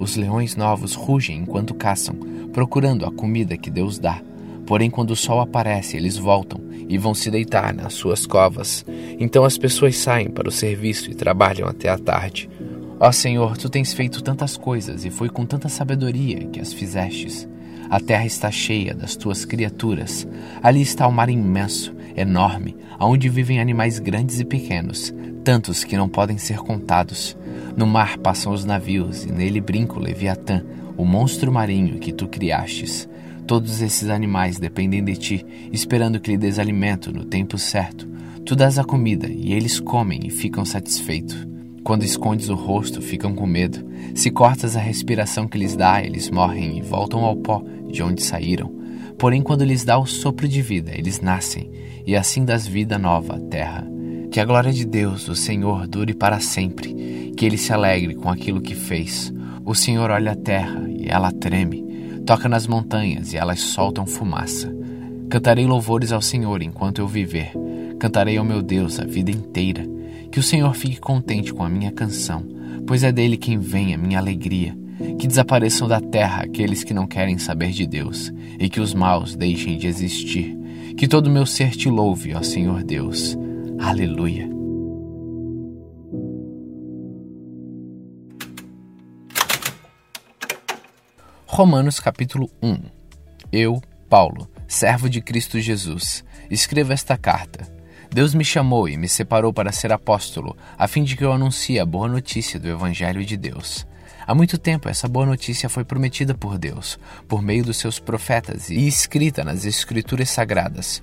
Os 0.00 0.16
leões 0.16 0.56
novos 0.56 0.94
rugem 0.94 1.38
enquanto 1.38 1.74
caçam, 1.74 2.16
procurando 2.52 3.06
a 3.06 3.12
comida 3.12 3.56
que 3.56 3.70
Deus 3.70 3.96
dá. 3.96 4.20
Porém, 4.66 4.90
quando 4.90 5.12
o 5.12 5.16
sol 5.16 5.40
aparece, 5.40 5.96
eles 5.96 6.16
voltam 6.16 6.60
e 6.88 6.98
vão 6.98 7.14
se 7.14 7.30
deitar 7.30 7.72
nas 7.72 7.94
suas 7.94 8.26
covas. 8.26 8.84
Então 9.20 9.44
as 9.44 9.56
pessoas 9.56 9.96
saem 9.96 10.28
para 10.28 10.48
o 10.48 10.52
serviço 10.52 11.08
e 11.08 11.14
trabalham 11.14 11.68
até 11.68 11.88
a 11.88 11.96
tarde. 11.96 12.50
Ó 12.98 13.12
Senhor, 13.12 13.56
tu 13.56 13.70
tens 13.70 13.92
feito 13.92 14.24
tantas 14.24 14.56
coisas 14.56 15.04
e 15.04 15.10
foi 15.10 15.28
com 15.28 15.46
tanta 15.46 15.68
sabedoria 15.68 16.46
que 16.46 16.58
as 16.58 16.72
fizestes. 16.72 17.48
A 17.88 18.00
terra 18.00 18.26
está 18.26 18.50
cheia 18.50 18.92
das 18.92 19.14
tuas 19.14 19.44
criaturas. 19.44 20.26
Ali 20.64 20.82
está 20.82 21.06
o 21.06 21.12
mar 21.12 21.30
imenso, 21.30 21.94
enorme, 22.16 22.76
onde 22.98 23.28
vivem 23.28 23.60
animais 23.60 23.98
grandes 23.98 24.40
e 24.40 24.44
pequenos, 24.44 25.14
tantos 25.44 25.84
que 25.84 25.96
não 25.96 26.08
podem 26.08 26.38
ser 26.38 26.58
contados. 26.58 27.36
No 27.76 27.86
mar 27.86 28.18
passam 28.18 28.52
os 28.52 28.64
navios, 28.64 29.24
e 29.24 29.32
nele 29.32 29.60
brinca 29.60 29.94
o 29.94 30.02
Leviatã, 30.02 30.64
o 30.96 31.04
monstro 31.04 31.50
marinho 31.50 31.98
que 31.98 32.12
tu 32.12 32.28
criastes. 32.28 33.08
Todos 33.46 33.80
esses 33.80 34.08
animais 34.08 34.58
dependem 34.58 35.02
de 35.02 35.16
ti, 35.16 35.46
esperando 35.72 36.20
que 36.20 36.30
lhe 36.30 36.36
des 36.36 36.58
alimento 36.58 37.12
no 37.12 37.24
tempo 37.24 37.58
certo. 37.58 38.08
Tu 38.44 38.54
dás 38.54 38.78
a 38.78 38.84
comida, 38.84 39.28
e 39.28 39.52
eles 39.52 39.80
comem 39.80 40.20
e 40.24 40.30
ficam 40.30 40.64
satisfeitos. 40.64 41.48
Quando 41.82 42.04
escondes 42.04 42.48
o 42.48 42.54
rosto, 42.54 43.00
ficam 43.00 43.34
com 43.34 43.46
medo. 43.46 43.84
Se 44.14 44.30
cortas 44.30 44.76
a 44.76 44.80
respiração 44.80 45.48
que 45.48 45.58
lhes 45.58 45.74
dá, 45.74 46.02
eles 46.02 46.30
morrem 46.30 46.78
e 46.78 46.82
voltam 46.82 47.24
ao 47.24 47.36
pó 47.36 47.64
de 47.90 48.02
onde 48.02 48.22
saíram. 48.22 48.79
Porém, 49.20 49.42
quando 49.42 49.66
lhes 49.66 49.84
dá 49.84 49.98
o 49.98 50.06
sopro 50.06 50.48
de 50.48 50.62
vida, 50.62 50.92
eles 50.96 51.20
nascem, 51.20 51.70
e 52.06 52.16
assim 52.16 52.42
das 52.42 52.66
vida 52.66 52.98
nova 52.98 53.38
terra. 53.38 53.86
Que 54.32 54.40
a 54.40 54.44
glória 54.46 54.72
de 54.72 54.86
Deus, 54.86 55.28
o 55.28 55.36
Senhor, 55.36 55.86
dure 55.86 56.14
para 56.14 56.40
sempre, 56.40 57.34
que 57.36 57.44
ele 57.44 57.58
se 57.58 57.70
alegre 57.70 58.14
com 58.14 58.30
aquilo 58.30 58.62
que 58.62 58.74
fez. 58.74 59.30
O 59.62 59.74
Senhor 59.74 60.10
olha 60.10 60.32
a 60.32 60.36
terra 60.36 60.88
e 60.88 61.06
ela 61.06 61.30
treme. 61.30 61.84
Toca 62.24 62.48
nas 62.48 62.66
montanhas 62.66 63.34
e 63.34 63.36
elas 63.36 63.60
soltam 63.60 64.06
fumaça. 64.06 64.74
Cantarei 65.28 65.66
louvores 65.66 66.12
ao 66.12 66.22
Senhor 66.22 66.62
enquanto 66.62 67.00
eu 67.00 67.06
viver. 67.06 67.52
Cantarei 67.98 68.38
ao 68.38 68.44
meu 68.44 68.62
Deus 68.62 68.98
a 68.98 69.04
vida 69.04 69.30
inteira. 69.30 69.86
Que 70.32 70.40
o 70.40 70.42
Senhor 70.42 70.74
fique 70.74 70.98
contente 70.98 71.52
com 71.52 71.62
a 71.62 71.68
minha 71.68 71.92
canção, 71.92 72.42
pois 72.86 73.04
é 73.04 73.12
dele 73.12 73.36
quem 73.36 73.58
vem 73.58 73.92
a 73.92 73.98
minha 73.98 74.18
alegria. 74.18 74.79
Que 75.18 75.26
desapareçam 75.26 75.88
da 75.88 76.00
terra 76.00 76.42
aqueles 76.42 76.84
que 76.84 76.94
não 76.94 77.06
querem 77.06 77.38
saber 77.38 77.70
de 77.70 77.86
Deus, 77.86 78.32
e 78.58 78.68
que 78.68 78.80
os 78.80 78.94
maus 78.94 79.34
deixem 79.36 79.78
de 79.78 79.86
existir. 79.86 80.56
Que 80.96 81.08
todo 81.08 81.30
meu 81.30 81.46
ser 81.46 81.70
te 81.70 81.88
louve, 81.88 82.34
ó 82.34 82.42
Senhor 82.42 82.82
Deus. 82.82 83.36
Aleluia. 83.78 84.48
Romanos 91.46 91.98
capítulo 92.00 92.48
1 92.62 92.78
Eu, 93.52 93.82
Paulo, 94.08 94.48
servo 94.66 95.10
de 95.10 95.20
Cristo 95.20 95.60
Jesus, 95.60 96.24
escrevo 96.50 96.92
esta 96.92 97.18
carta. 97.18 97.66
Deus 98.12 98.34
me 98.34 98.44
chamou 98.44 98.88
e 98.88 98.96
me 98.96 99.08
separou 99.08 99.52
para 99.52 99.72
ser 99.72 99.92
apóstolo, 99.92 100.56
a 100.78 100.88
fim 100.88 101.04
de 101.04 101.16
que 101.16 101.24
eu 101.24 101.32
anuncie 101.32 101.78
a 101.78 101.84
boa 101.84 102.08
notícia 102.08 102.58
do 102.58 102.68
Evangelho 102.68 103.24
de 103.24 103.36
Deus. 103.36 103.86
Há 104.26 104.34
muito 104.34 104.58
tempo 104.58 104.88
essa 104.88 105.08
boa 105.08 105.26
notícia 105.26 105.68
foi 105.68 105.84
prometida 105.84 106.34
por 106.34 106.58
Deus, 106.58 106.98
por 107.26 107.42
meio 107.42 107.64
dos 107.64 107.78
seus 107.78 107.98
profetas 107.98 108.70
e 108.70 108.86
escrita 108.86 109.42
nas 109.42 109.64
Escrituras 109.64 110.30
Sagradas. 110.30 111.02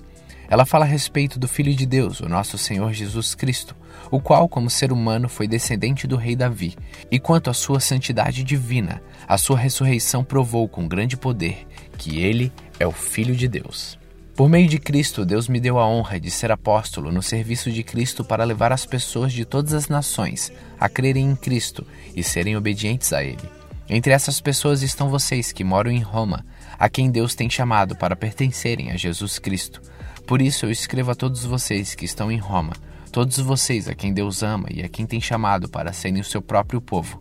Ela 0.50 0.64
fala 0.64 0.86
a 0.86 0.88
respeito 0.88 1.38
do 1.38 1.46
Filho 1.46 1.74
de 1.74 1.84
Deus, 1.84 2.20
o 2.20 2.28
nosso 2.28 2.56
Senhor 2.56 2.90
Jesus 2.94 3.34
Cristo, 3.34 3.76
o 4.10 4.18
qual, 4.18 4.48
como 4.48 4.70
ser 4.70 4.92
humano, 4.92 5.28
foi 5.28 5.46
descendente 5.46 6.06
do 6.06 6.16
rei 6.16 6.34
Davi, 6.34 6.74
e 7.10 7.18
quanto 7.18 7.50
à 7.50 7.54
sua 7.54 7.80
santidade 7.80 8.42
divina, 8.42 9.02
a 9.26 9.36
sua 9.36 9.58
ressurreição 9.58 10.24
provou 10.24 10.66
com 10.66 10.88
grande 10.88 11.18
poder 11.18 11.66
que 11.98 12.20
ele 12.20 12.50
é 12.80 12.86
o 12.86 12.92
Filho 12.92 13.36
de 13.36 13.46
Deus. 13.46 13.97
Por 14.38 14.48
meio 14.48 14.68
de 14.68 14.78
Cristo, 14.78 15.26
Deus 15.26 15.48
me 15.48 15.58
deu 15.58 15.80
a 15.80 15.88
honra 15.88 16.20
de 16.20 16.30
ser 16.30 16.52
apóstolo 16.52 17.10
no 17.10 17.20
serviço 17.20 17.72
de 17.72 17.82
Cristo 17.82 18.24
para 18.24 18.44
levar 18.44 18.70
as 18.70 18.86
pessoas 18.86 19.32
de 19.32 19.44
todas 19.44 19.72
as 19.72 19.88
nações 19.88 20.52
a 20.78 20.88
crerem 20.88 21.28
em 21.28 21.34
Cristo 21.34 21.84
e 22.14 22.22
serem 22.22 22.56
obedientes 22.56 23.12
a 23.12 23.24
Ele. 23.24 23.42
Entre 23.88 24.12
essas 24.12 24.40
pessoas 24.40 24.80
estão 24.80 25.10
vocês 25.10 25.50
que 25.50 25.64
moram 25.64 25.90
em 25.90 25.98
Roma, 25.98 26.46
a 26.78 26.88
quem 26.88 27.10
Deus 27.10 27.34
tem 27.34 27.50
chamado 27.50 27.96
para 27.96 28.14
pertencerem 28.14 28.92
a 28.92 28.96
Jesus 28.96 29.40
Cristo. 29.40 29.82
Por 30.24 30.40
isso 30.40 30.66
eu 30.66 30.70
escrevo 30.70 31.10
a 31.10 31.16
todos 31.16 31.44
vocês 31.44 31.96
que 31.96 32.04
estão 32.04 32.30
em 32.30 32.38
Roma, 32.38 32.74
todos 33.10 33.40
vocês 33.40 33.88
a 33.88 33.94
quem 33.96 34.14
Deus 34.14 34.44
ama 34.44 34.68
e 34.70 34.84
a 34.84 34.88
quem 34.88 35.04
tem 35.04 35.20
chamado 35.20 35.68
para 35.68 35.92
serem 35.92 36.20
o 36.20 36.24
seu 36.24 36.40
próprio 36.40 36.80
povo. 36.80 37.20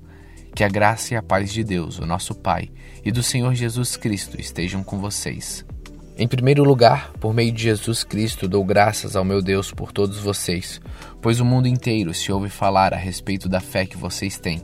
Que 0.53 0.63
a 0.63 0.69
graça 0.69 1.15
e 1.15 1.17
a 1.17 1.23
paz 1.23 1.51
de 1.51 1.63
Deus, 1.63 1.97
o 1.97 2.05
nosso 2.05 2.35
Pai, 2.35 2.69
e 3.03 3.11
do 3.11 3.23
Senhor 3.23 3.55
Jesus 3.55 3.97
Cristo 3.97 4.39
estejam 4.39 4.83
com 4.83 4.99
vocês. 4.99 5.65
Em 6.19 6.27
primeiro 6.27 6.63
lugar, 6.63 7.11
por 7.19 7.31
meio 7.31 7.51
de 7.51 7.61
Jesus 7.61 8.03
Cristo, 8.03 8.47
dou 8.47 8.65
graças 8.65 9.15
ao 9.15 9.23
meu 9.23 9.39
Deus 9.39 9.71
por 9.71 9.91
todos 9.91 10.17
vocês, 10.17 10.81
pois 11.21 11.39
o 11.39 11.45
mundo 11.45 11.67
inteiro 11.67 12.11
se 12.11 12.31
ouve 12.31 12.49
falar 12.49 12.91
a 12.91 12.97
respeito 12.97 13.47
da 13.47 13.59
fé 13.59 13.85
que 13.85 13.95
vocês 13.95 14.39
têm. 14.39 14.63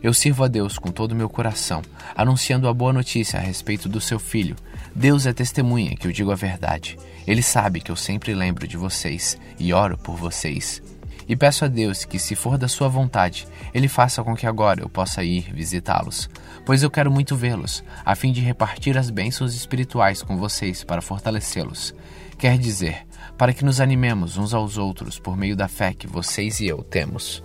Eu 0.00 0.14
sirvo 0.14 0.44
a 0.44 0.48
Deus 0.48 0.78
com 0.78 0.92
todo 0.92 1.10
o 1.10 1.16
meu 1.16 1.28
coração, 1.28 1.82
anunciando 2.14 2.68
a 2.68 2.72
boa 2.72 2.92
notícia 2.92 3.36
a 3.36 3.42
respeito 3.42 3.88
do 3.88 4.00
seu 4.00 4.20
filho. 4.20 4.54
Deus 4.94 5.26
é 5.26 5.32
testemunha 5.32 5.96
que 5.96 6.06
eu 6.06 6.12
digo 6.12 6.30
a 6.30 6.36
verdade. 6.36 6.96
Ele 7.26 7.42
sabe 7.42 7.80
que 7.80 7.90
eu 7.90 7.96
sempre 7.96 8.32
lembro 8.32 8.68
de 8.68 8.76
vocês 8.76 9.36
e 9.58 9.72
oro 9.72 9.98
por 9.98 10.14
vocês. 10.14 10.80
E 11.28 11.34
peço 11.36 11.64
a 11.64 11.68
Deus 11.68 12.04
que, 12.04 12.18
se 12.18 12.34
for 12.34 12.56
da 12.56 12.68
sua 12.68 12.88
vontade, 12.88 13.46
Ele 13.74 13.88
faça 13.88 14.22
com 14.22 14.36
que 14.36 14.46
agora 14.46 14.82
eu 14.82 14.88
possa 14.88 15.24
ir 15.24 15.52
visitá-los, 15.52 16.30
pois 16.64 16.82
eu 16.82 16.90
quero 16.90 17.10
muito 17.10 17.34
vê-los, 17.34 17.82
a 18.04 18.14
fim 18.14 18.32
de 18.32 18.40
repartir 18.40 18.96
as 18.96 19.10
bênçãos 19.10 19.54
espirituais 19.54 20.22
com 20.22 20.36
vocês 20.36 20.84
para 20.84 21.02
fortalecê-los. 21.02 21.94
Quer 22.38 22.58
dizer, 22.58 23.06
para 23.36 23.52
que 23.52 23.64
nos 23.64 23.80
animemos 23.80 24.36
uns 24.36 24.54
aos 24.54 24.78
outros 24.78 25.18
por 25.18 25.36
meio 25.36 25.56
da 25.56 25.68
fé 25.68 25.92
que 25.92 26.06
vocês 26.06 26.60
e 26.60 26.66
eu 26.66 26.82
temos. 26.82 27.42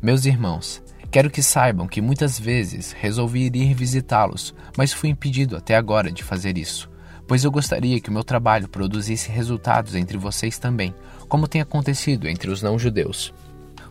Meus 0.00 0.24
irmãos, 0.24 0.82
Quero 1.10 1.28
que 1.28 1.42
saibam 1.42 1.88
que 1.88 2.00
muitas 2.00 2.38
vezes 2.38 2.92
resolvi 2.92 3.50
ir 3.52 3.74
visitá-los, 3.74 4.54
mas 4.76 4.92
fui 4.92 5.08
impedido 5.08 5.56
até 5.56 5.74
agora 5.74 6.12
de 6.12 6.22
fazer 6.22 6.56
isso, 6.56 6.88
pois 7.26 7.42
eu 7.42 7.50
gostaria 7.50 8.00
que 8.00 8.08
o 8.08 8.12
meu 8.12 8.22
trabalho 8.22 8.68
produzisse 8.68 9.28
resultados 9.28 9.96
entre 9.96 10.16
vocês 10.16 10.56
também, 10.56 10.94
como 11.30 11.48
tem 11.48 11.62
acontecido 11.62 12.28
entre 12.28 12.50
os 12.50 12.60
não-judeus. 12.60 13.32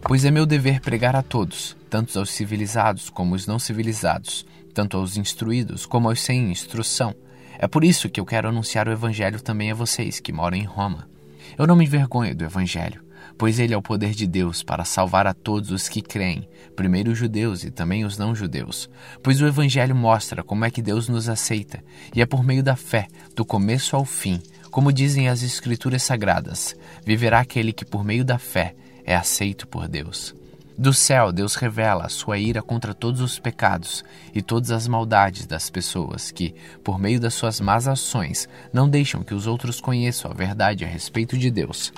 Pois 0.01 0.25
é 0.25 0.29
meu 0.29 0.45
dever 0.45 0.81
pregar 0.81 1.15
a 1.15 1.23
todos, 1.23 1.75
tanto 1.89 2.19
aos 2.19 2.29
civilizados 2.29 3.09
como 3.09 3.33
aos 3.33 3.47
não 3.47 3.57
civilizados, 3.57 4.45
tanto 4.73 4.97
aos 4.97 5.15
instruídos 5.15 5.85
como 5.85 6.09
aos 6.09 6.21
sem 6.21 6.51
instrução. 6.51 7.15
É 7.57 7.67
por 7.67 7.83
isso 7.83 8.09
que 8.09 8.19
eu 8.19 8.25
quero 8.25 8.49
anunciar 8.49 8.87
o 8.87 8.91
Evangelho 8.91 9.41
também 9.41 9.71
a 9.71 9.75
vocês 9.75 10.19
que 10.19 10.33
moram 10.33 10.57
em 10.57 10.65
Roma. 10.65 11.09
Eu 11.57 11.65
não 11.65 11.75
me 11.77 11.85
envergonho 11.85 12.35
do 12.35 12.43
Evangelho 12.43 13.09
pois 13.39 13.57
ele 13.57 13.73
é 13.73 13.77
o 13.77 13.81
poder 13.81 14.11
de 14.11 14.27
Deus 14.27 14.61
para 14.61 14.83
salvar 14.83 15.25
a 15.25 15.33
todos 15.33 15.71
os 15.71 15.87
que 15.87 16.01
creem, 16.01 16.45
primeiro 16.75 17.11
os 17.11 17.17
judeus 17.17 17.63
e 17.63 17.71
também 17.71 18.03
os 18.03 18.17
não-judeus. 18.17 18.89
Pois 19.23 19.41
o 19.41 19.47
Evangelho 19.47 19.95
mostra 19.95 20.43
como 20.43 20.65
é 20.65 20.69
que 20.69 20.81
Deus 20.81 21.07
nos 21.07 21.29
aceita, 21.29 21.81
e 22.13 22.21
é 22.21 22.25
por 22.25 22.43
meio 22.43 22.61
da 22.61 22.75
fé, 22.75 23.07
do 23.33 23.45
começo 23.45 23.95
ao 23.95 24.03
fim, 24.03 24.41
como 24.69 24.93
dizem 24.93 25.27
as 25.27 25.43
Escrituras 25.43 26.03
Sagradas: 26.03 26.75
viverá 27.05 27.39
aquele 27.39 27.73
que, 27.73 27.85
por 27.85 28.03
meio 28.03 28.23
da 28.23 28.37
fé, 28.37 28.75
é 29.05 29.15
aceito 29.15 29.67
por 29.67 29.87
Deus. 29.87 30.35
Do 30.77 30.93
céu, 30.93 31.33
Deus 31.33 31.55
revela 31.55 32.05
a 32.05 32.09
sua 32.09 32.37
ira 32.37 32.61
contra 32.61 32.93
todos 32.93 33.19
os 33.19 33.37
pecados 33.37 34.01
e 34.33 34.41
todas 34.41 34.71
as 34.71 34.87
maldades 34.87 35.45
das 35.45 35.69
pessoas 35.69 36.31
que, 36.31 36.55
por 36.85 36.97
meio 36.97 37.19
das 37.19 37.33
suas 37.33 37.59
más 37.59 37.85
ações, 37.85 38.47
não 38.71 38.87
deixam 38.87 39.21
que 39.21 39.33
os 39.33 39.45
outros 39.45 39.81
conheçam 39.81 40.31
a 40.31 40.33
verdade 40.33 40.85
a 40.85 40.87
respeito 40.87 41.37
de 41.37 41.51
Deus. 41.51 41.91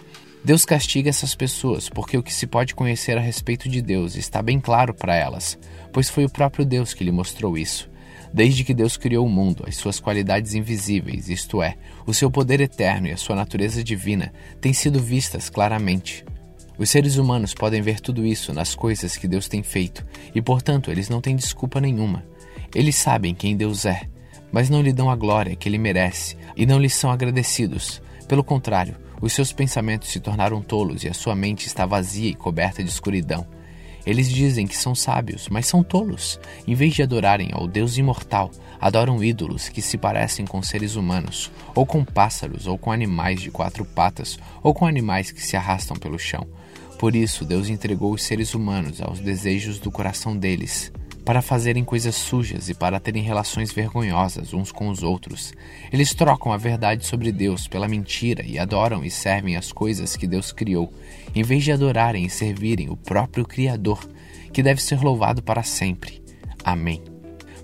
Deus 0.43 0.65
castiga 0.65 1.11
essas 1.11 1.35
pessoas 1.35 1.89
porque 1.89 2.17
o 2.17 2.23
que 2.23 2.33
se 2.33 2.47
pode 2.47 2.73
conhecer 2.73 3.15
a 3.15 3.21
respeito 3.21 3.69
de 3.69 3.83
Deus 3.83 4.15
está 4.15 4.41
bem 4.41 4.59
claro 4.59 4.95
para 4.95 5.15
elas, 5.15 5.59
pois 5.93 6.09
foi 6.09 6.25
o 6.25 6.29
próprio 6.29 6.65
Deus 6.65 6.91
que 6.91 7.03
lhe 7.03 7.11
mostrou 7.11 7.55
isso. 7.55 7.90
Desde 8.33 8.63
que 8.63 8.73
Deus 8.73 8.95
criou 8.95 9.25
o 9.25 9.29
mundo, 9.29 9.65
as 9.67 9.75
suas 9.75 9.99
qualidades 9.99 10.53
invisíveis, 10.53 11.29
isto 11.29 11.61
é, 11.61 11.75
o 12.05 12.13
seu 12.13 12.31
poder 12.31 12.61
eterno 12.61 13.07
e 13.07 13.11
a 13.11 13.17
sua 13.17 13.35
natureza 13.35 13.83
divina, 13.83 14.33
têm 14.61 14.71
sido 14.71 14.99
vistas 14.99 15.49
claramente. 15.49 16.23
Os 16.77 16.89
seres 16.89 17.17
humanos 17.17 17.53
podem 17.53 17.81
ver 17.81 17.99
tudo 17.99 18.25
isso 18.25 18.53
nas 18.53 18.73
coisas 18.73 19.17
que 19.17 19.27
Deus 19.27 19.47
tem 19.47 19.61
feito 19.61 20.05
e, 20.33 20.41
portanto, 20.41 20.89
eles 20.89 21.09
não 21.09 21.19
têm 21.19 21.35
desculpa 21.35 21.81
nenhuma. 21.81 22.23
Eles 22.73 22.95
sabem 22.95 23.35
quem 23.35 23.57
Deus 23.57 23.85
é, 23.85 24.07
mas 24.51 24.69
não 24.69 24.81
lhe 24.81 24.93
dão 24.93 25.09
a 25.09 25.15
glória 25.15 25.55
que 25.55 25.67
ele 25.67 25.77
merece 25.77 26.37
e 26.55 26.65
não 26.65 26.79
lhe 26.79 26.89
são 26.89 27.11
agradecidos. 27.11 28.01
Pelo 28.27 28.43
contrário, 28.43 28.95
os 29.21 29.33
seus 29.33 29.51
pensamentos 29.51 30.09
se 30.09 30.21
tornaram 30.21 30.61
tolos 30.61 31.03
e 31.03 31.09
a 31.09 31.13
sua 31.13 31.35
mente 31.35 31.67
está 31.67 31.85
vazia 31.85 32.29
e 32.29 32.35
coberta 32.35 32.81
de 32.81 32.89
escuridão. 32.89 33.45
Eles 34.05 34.29
dizem 34.29 34.65
que 34.65 34.77
são 34.77 34.95
sábios, 34.95 35.47
mas 35.49 35.67
são 35.67 35.83
tolos. 35.83 36.39
Em 36.67 36.73
vez 36.73 36.93
de 36.93 37.03
adorarem 37.03 37.49
ao 37.51 37.67
Deus 37.67 37.97
imortal, 37.97 38.51
adoram 38.79 39.23
ídolos 39.23 39.69
que 39.69 39.81
se 39.81 39.97
parecem 39.97 40.45
com 40.45 40.61
seres 40.63 40.95
humanos, 40.95 41.51
ou 41.75 41.85
com 41.85 42.03
pássaros, 42.03 42.67
ou 42.67 42.77
com 42.77 42.91
animais 42.91 43.41
de 43.41 43.51
quatro 43.51 43.85
patas, 43.85 44.39
ou 44.63 44.73
com 44.73 44.85
animais 44.85 45.31
que 45.31 45.41
se 45.41 45.55
arrastam 45.55 45.95
pelo 45.95 46.17
chão. 46.17 46.47
Por 46.97 47.15
isso, 47.15 47.45
Deus 47.45 47.69
entregou 47.69 48.13
os 48.13 48.23
seres 48.23 48.53
humanos 48.53 49.01
aos 49.01 49.19
desejos 49.19 49.79
do 49.79 49.91
coração 49.91 50.37
deles 50.37 50.91
para 51.25 51.41
fazerem 51.41 51.83
coisas 51.83 52.15
sujas 52.15 52.69
e 52.69 52.73
para 52.73 52.99
terem 52.99 53.23
relações 53.23 53.71
vergonhosas 53.71 54.53
uns 54.53 54.71
com 54.71 54.89
os 54.89 55.03
outros. 55.03 55.53
Eles 55.91 56.13
trocam 56.13 56.51
a 56.51 56.57
verdade 56.57 57.05
sobre 57.05 57.31
Deus 57.31 57.67
pela 57.67 57.87
mentira 57.87 58.43
e 58.45 58.57
adoram 58.57 59.03
e 59.03 59.11
servem 59.11 59.55
as 59.55 59.71
coisas 59.71 60.15
que 60.15 60.27
Deus 60.27 60.51
criou, 60.51 60.91
em 61.35 61.43
vez 61.43 61.63
de 61.63 61.71
adorarem 61.71 62.25
e 62.25 62.29
servirem 62.29 62.89
o 62.89 62.97
próprio 62.97 63.45
Criador, 63.45 63.99
que 64.51 64.63
deve 64.63 64.81
ser 64.81 65.01
louvado 65.01 65.41
para 65.43 65.63
sempre. 65.63 66.21
Amém. 66.63 67.10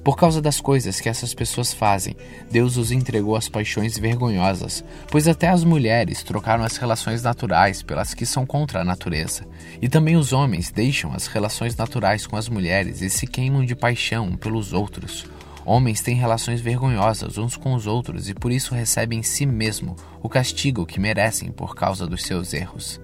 Por 0.07 0.15
causa 0.15 0.41
das 0.41 0.61
coisas 0.61 1.01
que 1.01 1.09
essas 1.09 1.33
pessoas 1.33 1.73
fazem, 1.73 2.15
Deus 2.49 2.77
os 2.77 2.93
entregou 2.93 3.35
às 3.35 3.49
paixões 3.49 3.97
vergonhosas, 3.97 4.81
pois 5.11 5.27
até 5.27 5.49
as 5.49 5.65
mulheres 5.65 6.23
trocaram 6.23 6.63
as 6.63 6.77
relações 6.77 7.21
naturais 7.23 7.83
pelas 7.83 8.13
que 8.13 8.25
são 8.25 8.45
contra 8.45 8.79
a 8.79 8.85
natureza. 8.85 9.45
E 9.81 9.89
também 9.89 10.15
os 10.15 10.31
homens 10.31 10.71
deixam 10.71 11.11
as 11.11 11.27
relações 11.27 11.75
naturais 11.75 12.25
com 12.25 12.37
as 12.37 12.47
mulheres 12.47 13.01
e 13.01 13.09
se 13.09 13.27
queimam 13.27 13.65
de 13.65 13.75
paixão 13.75 14.37
pelos 14.37 14.71
outros. 14.71 15.25
Homens 15.65 15.99
têm 15.99 16.15
relações 16.15 16.61
vergonhosas 16.61 17.37
uns 17.37 17.57
com 17.57 17.73
os 17.73 17.85
outros 17.85 18.29
e 18.29 18.33
por 18.33 18.49
isso 18.49 18.73
recebem 18.73 19.19
em 19.19 19.23
si 19.23 19.45
mesmo 19.45 19.93
o 20.23 20.29
castigo 20.29 20.85
que 20.85 21.01
merecem 21.01 21.51
por 21.51 21.75
causa 21.75 22.07
dos 22.07 22.23
seus 22.23 22.53
erros. 22.53 22.97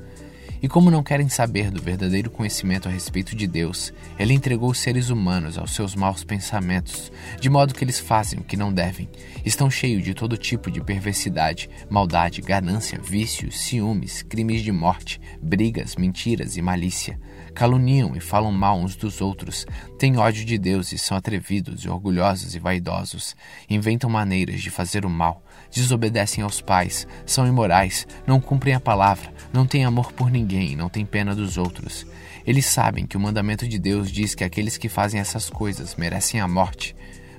E 0.64 0.68
como 0.70 0.90
não 0.90 1.04
querem 1.04 1.28
saber 1.28 1.70
do 1.70 1.82
verdadeiro 1.82 2.30
conhecimento 2.30 2.88
a 2.88 2.92
respeito 2.92 3.36
de 3.36 3.46
Deus, 3.46 3.94
ele 4.18 4.34
entregou 4.34 4.72
os 4.72 4.80
seres 4.80 5.10
humanos 5.10 5.58
aos 5.58 5.76
seus 5.76 5.94
maus 5.94 6.24
pensamentos, 6.24 7.12
de 7.38 7.50
modo 7.50 7.74
que 7.74 7.84
eles 7.84 8.00
fazem 8.00 8.40
o 8.40 8.44
que 8.46 8.56
não 8.56 8.72
devem. 8.72 9.10
Estão 9.44 9.70
cheios 9.70 10.02
de 10.02 10.14
todo 10.14 10.38
tipo 10.38 10.72
de 10.72 10.80
perversidade, 10.80 11.70
maldade, 11.90 12.42
ganância, 12.42 12.98
vícios, 12.98 13.60
ciúmes, 13.60 14.22
crimes 14.22 14.62
de 14.62 14.72
morte, 14.72 15.20
brigas, 15.42 15.98
mentiras 15.98 16.56
e 16.56 16.62
malícia. 16.62 17.20
caluniam 17.54 18.16
e 18.16 18.22
falam 18.22 18.52
mal 18.52 18.80
uns 18.80 18.96
dos 18.96 19.20
outros, 19.20 19.68
têm 20.00 20.18
ódio 20.18 20.46
de 20.46 20.58
Deus 20.58 20.94
e 20.94 20.98
são 20.98 21.18
atrevidos 21.18 21.84
e 21.84 21.90
orgulhosos 21.90 22.56
e 22.56 22.60
vaidosos, 22.60 23.36
inventam 23.70 24.10
maneiras 24.10 24.62
de 24.62 24.70
fazer 24.70 25.06
o 25.06 25.10
mal, 25.10 25.44
desobedecem 25.70 26.44
aos 26.44 26.62
pais, 26.62 27.06
são 27.26 27.46
imorais, 27.46 28.08
não 28.26 28.40
cumprem 28.40 28.74
a 28.74 28.80
palavra, 28.80 29.32
não 29.54 29.68
têm 29.68 29.86
amor 29.86 30.12
por 30.12 30.32
ninguém 30.32 30.76
não 30.76 30.90
têm 30.90 31.06
pena 31.06 31.36
dos 31.36 31.58
outros. 31.58 32.06
Eles 32.46 32.66
sabem 32.66 33.06
que 33.06 33.16
o 33.16 33.20
mandamento 33.20 33.68
de 33.68 33.78
Deus 33.78 34.12
diz 34.12 34.34
que 34.34 34.44
aqueles 34.44 34.78
que 34.78 34.90
fazem 34.90 35.20
essas 35.22 35.50
coisas 35.50 35.96
merecem 35.96 36.42
a 36.42 36.48
morte, 36.48 36.96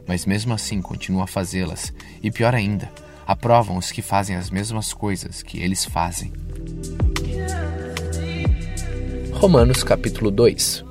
mas 0.06 0.24
mesmo 0.24 0.54
assim 0.54 0.80
continuam 0.80 1.24
a 1.24 1.26
fazê-las, 1.26 1.92
e 2.22 2.30
pior 2.30 2.54
ainda, 2.54 2.90
aprovam 3.26 3.76
os 3.76 3.90
que 3.90 4.00
fazem 4.00 4.36
as 4.36 4.48
mesmas 4.48 4.92
coisas 4.92 5.42
que 5.42 5.58
eles 5.58 5.84
fazem. 5.84 6.32
Romanos 9.32 9.82
capítulo 9.82 10.30
2 10.30 10.84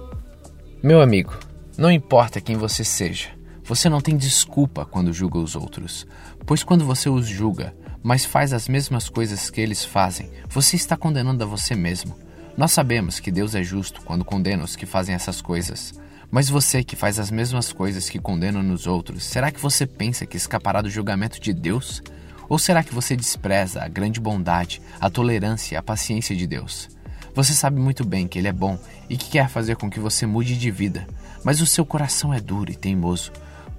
Meu 0.84 1.01
amigo, 1.01 1.39
não 1.77 1.89
importa 1.89 2.42
quem 2.42 2.58
você 2.58 2.84
seja, 2.84 3.30
você 3.63 3.88
não 3.88 4.01
tem 4.01 4.18
desculpa 4.18 4.86
quando 4.86 5.13
julga 5.13 5.39
os 5.39 5.56
outros, 5.56 6.06
pois 6.46 6.63
quando 6.63 6.86
você 6.86 7.10
os 7.10 7.25
julga, 7.25 7.74
mas 8.03 8.25
faz 8.25 8.51
as 8.51 8.67
mesmas 8.67 9.07
coisas 9.07 9.50
que 9.50 9.62
eles 9.62 9.86
fazem, 9.86 10.29
você 10.50 10.75
está 10.75 10.98
condenando 10.98 11.43
a 11.43 11.48
você 11.48 11.74
mesmo. 11.74 12.15
Nós 12.57 12.72
sabemos 12.72 13.19
que 13.19 13.31
Deus 13.31 13.55
é 13.55 13.63
justo 13.63 14.01
quando 14.01 14.25
condena 14.25 14.63
os 14.63 14.75
que 14.75 14.86
fazem 14.86 15.15
essas 15.15 15.41
coisas. 15.41 15.93
Mas 16.29 16.50
você 16.50 16.83
que 16.83 16.95
faz 16.95 17.17
as 17.17 17.31
mesmas 17.31 17.72
coisas 17.72 18.10
que 18.10 18.19
condena 18.19 18.62
nos 18.62 18.86
outros, 18.86 19.24
será 19.24 19.51
que 19.51 19.60
você 19.60 19.88
pensa 19.88 20.25
que 20.25 20.36
escapará 20.36 20.81
do 20.81 20.89
julgamento 20.89 21.39
de 21.39 21.53
Deus? 21.53 22.01
Ou 22.50 22.60
será 22.60 22.83
que 22.83 22.93
você 22.93 23.15
despreza 23.15 23.81
a 23.83 23.88
grande 23.88 24.19
bondade, 24.19 24.81
a 25.00 25.10
tolerância 25.10 25.79
a 25.79 25.83
paciência 25.83 26.36
de 26.36 26.45
Deus? 26.45 26.89
Você 27.33 27.53
sabe 27.53 27.79
muito 27.79 28.05
bem 28.05 28.27
que 28.27 28.38
Ele 28.38 28.48
é 28.48 28.53
bom 28.53 28.77
e 29.10 29.17
que 29.17 29.31
quer 29.31 29.50
fazer 29.50 29.75
com 29.75 29.89
que 29.89 30.00
você 30.00 30.25
mude 30.25 30.57
de 30.57 30.69
vida, 30.69 31.07
mas 31.43 31.62
o 31.62 31.65
seu 31.65 31.86
coração 31.86 32.33
é 32.33 32.39
duro 32.39 32.72
e 32.72 32.75
teimoso, 32.75 33.31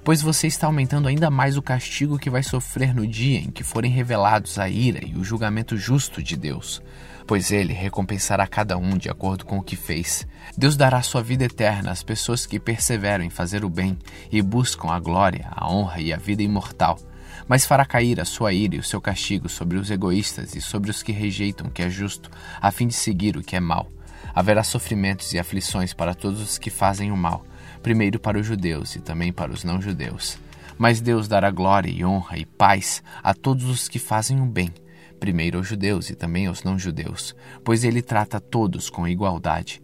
pois 0.05 0.21
você 0.21 0.47
está 0.47 0.67
aumentando 0.67 1.09
ainda 1.09 1.31
mais 1.31 1.57
o 1.57 1.63
castigo 1.63 2.19
que 2.19 2.29
vai 2.29 2.43
sofrer 2.43 2.95
no 2.95 3.07
dia 3.07 3.39
em 3.39 3.51
que 3.51 3.65
forem 3.65 3.91
revelados 3.91 4.59
a 4.59 4.69
ira 4.69 5.01
e 5.03 5.17
o 5.17 5.25
julgamento 5.25 5.77
justo 5.77 6.23
de 6.23 6.37
Deus. 6.37 6.83
Pois 7.27 7.51
Ele 7.51 7.73
recompensará 7.73 8.47
cada 8.47 8.77
um 8.77 8.99
de 8.99 9.09
acordo 9.09 9.47
com 9.47 9.57
o 9.57 9.63
que 9.63 9.77
fez. 9.77 10.27
Deus 10.59 10.77
dará 10.77 11.01
sua 11.01 11.23
vida 11.23 11.45
eterna 11.45 11.91
às 11.91 12.03
pessoas 12.03 12.45
que 12.45 12.61
perseveram 12.61 13.25
em 13.25 13.31
fazer 13.31 13.65
o 13.65 13.71
bem 13.71 13.99
e 14.31 14.43
buscam 14.43 14.91
a 14.91 15.01
glória, 15.01 15.49
a 15.51 15.73
honra 15.73 16.01
e 16.01 16.13
a 16.13 16.19
vida 16.19 16.43
imortal 16.43 16.99
mas 17.47 17.67
fará 17.67 17.85
cair 17.85 18.21
a 18.21 18.25
sua 18.25 18.53
ira 18.53 18.77
e 18.77 18.79
o 18.79 18.83
seu 18.83 19.01
castigo 19.01 19.49
sobre 19.49 19.77
os 19.77 19.91
egoístas 19.91 20.55
e 20.55 20.61
sobre 20.61 20.91
os 20.91 21.03
que 21.03 21.13
rejeitam 21.13 21.67
o 21.67 21.71
que 21.71 21.83
é 21.83 21.91
justo, 21.91 22.31
a 22.61 22.71
fim 22.71 22.87
de 22.87 22.95
seguir 22.95 23.37
o 23.37 23.43
que 23.43 23.57
é 23.57 23.61
mal. 23.61 23.91
Haverá 24.35 24.65
sofrimentos 24.65 25.33
e 25.33 25.39
aflições 25.39 25.93
para 25.93 26.15
todos 26.15 26.41
os 26.41 26.59
que 26.59 26.71
fazem 26.71 27.13
o 27.13 27.17
mal, 27.17 27.45
primeiro 27.85 28.19
para 28.19 28.39
os 28.39 28.47
judeus 28.47 28.97
e 28.97 29.01
também 29.01 29.31
para 29.31 29.53
os 29.53 29.63
não-judeus. 29.63 30.39
Mas 30.79 31.03
Deus 31.03 31.29
dará 31.29 31.51
glória 31.51 31.91
e 31.91 32.03
honra 32.03 32.39
e 32.39 32.47
paz 32.47 33.03
a 33.23 33.35
todos 33.35 33.67
os 33.67 33.89
que 33.89 33.99
fazem 33.99 34.41
o 34.41 34.47
bem, 34.47 34.73
primeiro 35.21 35.59
aos 35.59 35.69
judeus 35.69 36.09
e 36.09 36.15
também 36.15 36.47
aos 36.47 36.65
não-judeus, 36.65 37.37
pois 37.63 37.85
ele 37.85 38.01
trata 38.01 38.41
todos 38.41 38.89
com 38.89 39.07
igualdade. 39.07 39.83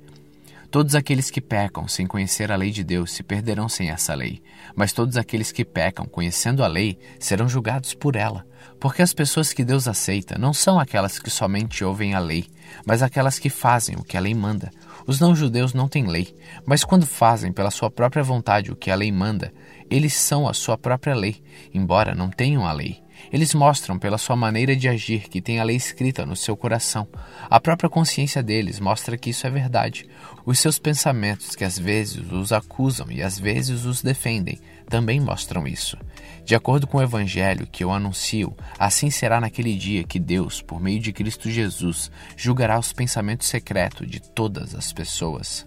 Todos 0.71 0.95
aqueles 0.95 1.33
que 1.33 1.41
pecam 1.41 1.89
sem 1.89 2.07
conhecer 2.07 2.53
a 2.53 2.57
lei 2.57 2.71
de 2.71 2.85
Deus 2.85 3.11
se 3.11 3.25
perderão 3.25 3.69
sem 3.69 3.91
essa 3.91 4.15
lei, 4.15 4.41
mas 4.77 4.93
todos 4.93 5.17
aqueles 5.17 5.51
que 5.51 5.65
pecam 5.65 6.07
conhecendo 6.07 6.63
a 6.63 6.69
lei 6.69 6.97
serão 7.19 7.49
julgados 7.49 7.93
por 7.93 8.15
ela. 8.15 8.47
Porque 8.79 9.03
as 9.03 9.13
pessoas 9.13 9.53
que 9.53 9.65
Deus 9.65 9.89
aceita 9.89 10.39
não 10.39 10.53
são 10.53 10.79
aquelas 10.79 11.19
que 11.19 11.29
somente 11.29 11.85
ouvem 11.85 12.15
a 12.15 12.21
lei, 12.21 12.47
mas 12.87 13.03
aquelas 13.03 13.37
que 13.37 13.51
fazem 13.51 13.97
o 13.97 14.05
que 14.05 14.17
a 14.17 14.21
lei 14.21 14.33
manda. 14.33 14.71
Os 15.09 15.19
não-judeus 15.19 15.75
não 15.75 15.89
têm 15.89 16.07
lei, 16.07 16.37
mas 16.65 16.85
quando 16.85 17.05
fazem 17.05 17.53
pela 17.53 17.73
sua 17.73 17.91
própria 17.91 18.23
vontade 18.23 18.71
o 18.71 18.77
que 18.77 18.93
a 18.93 18.95
lei 18.95 19.11
manda, 19.11 19.53
eles 19.91 20.15
são 20.15 20.49
a 20.49 20.55
sua 20.55 20.79
própria 20.79 21.17
lei, 21.17 21.43
embora 21.75 22.15
não 22.15 22.31
tenham 22.31 22.65
a 22.65 22.73
lei. 22.73 23.03
Eles 23.33 23.55
mostram 23.55 23.99
pela 23.99 24.19
sua 24.19 24.37
maneira 24.37 24.75
de 24.75 24.89
agir 24.89 25.29
que 25.29 25.41
tem 25.41 25.61
a 25.61 25.65
lei 25.65 25.77
escrita 25.77 26.27
no 26.27 26.37
seu 26.37 26.57
coração. 26.57 27.07
A 27.49 27.61
própria 27.61 27.91
consciência 27.91 28.43
deles 28.43 28.81
mostra 28.81 29.17
que 29.17 29.31
isso 29.31 29.47
é 29.47 29.51
verdade. 29.51 30.07
Os 30.45 30.59
seus 30.59 30.79
pensamentos, 30.79 31.55
que 31.55 31.65
às 31.65 31.79
vezes 31.79 32.31
os 32.31 32.53
acusam 32.53 33.11
e 33.11 33.23
às 33.23 33.39
vezes 33.39 33.85
os 33.85 34.03
defendem, 34.03 34.59
também 34.89 35.21
mostram 35.21 35.67
isso. 35.67 35.97
De 36.45 36.55
acordo 36.55 36.87
com 36.87 36.99
o 36.99 37.03
evangelho 37.03 37.67
que 37.67 37.85
eu 37.85 37.93
anuncio, 37.93 38.57
assim 38.79 39.11
será 39.11 39.41
naquele 39.41 39.77
dia 39.77 40.03
que 40.03 40.19
Deus, 40.19 40.61
por 40.61 40.81
meio 40.81 40.99
de 40.99 41.13
Cristo 41.13 41.49
Jesus, 41.49 42.11
julgará 42.37 42.79
os 42.79 42.93
pensamentos 42.93 43.47
secretos 43.47 44.09
de 44.09 44.21
todas 44.21 44.75
as 44.75 44.93
pessoas. 44.93 45.67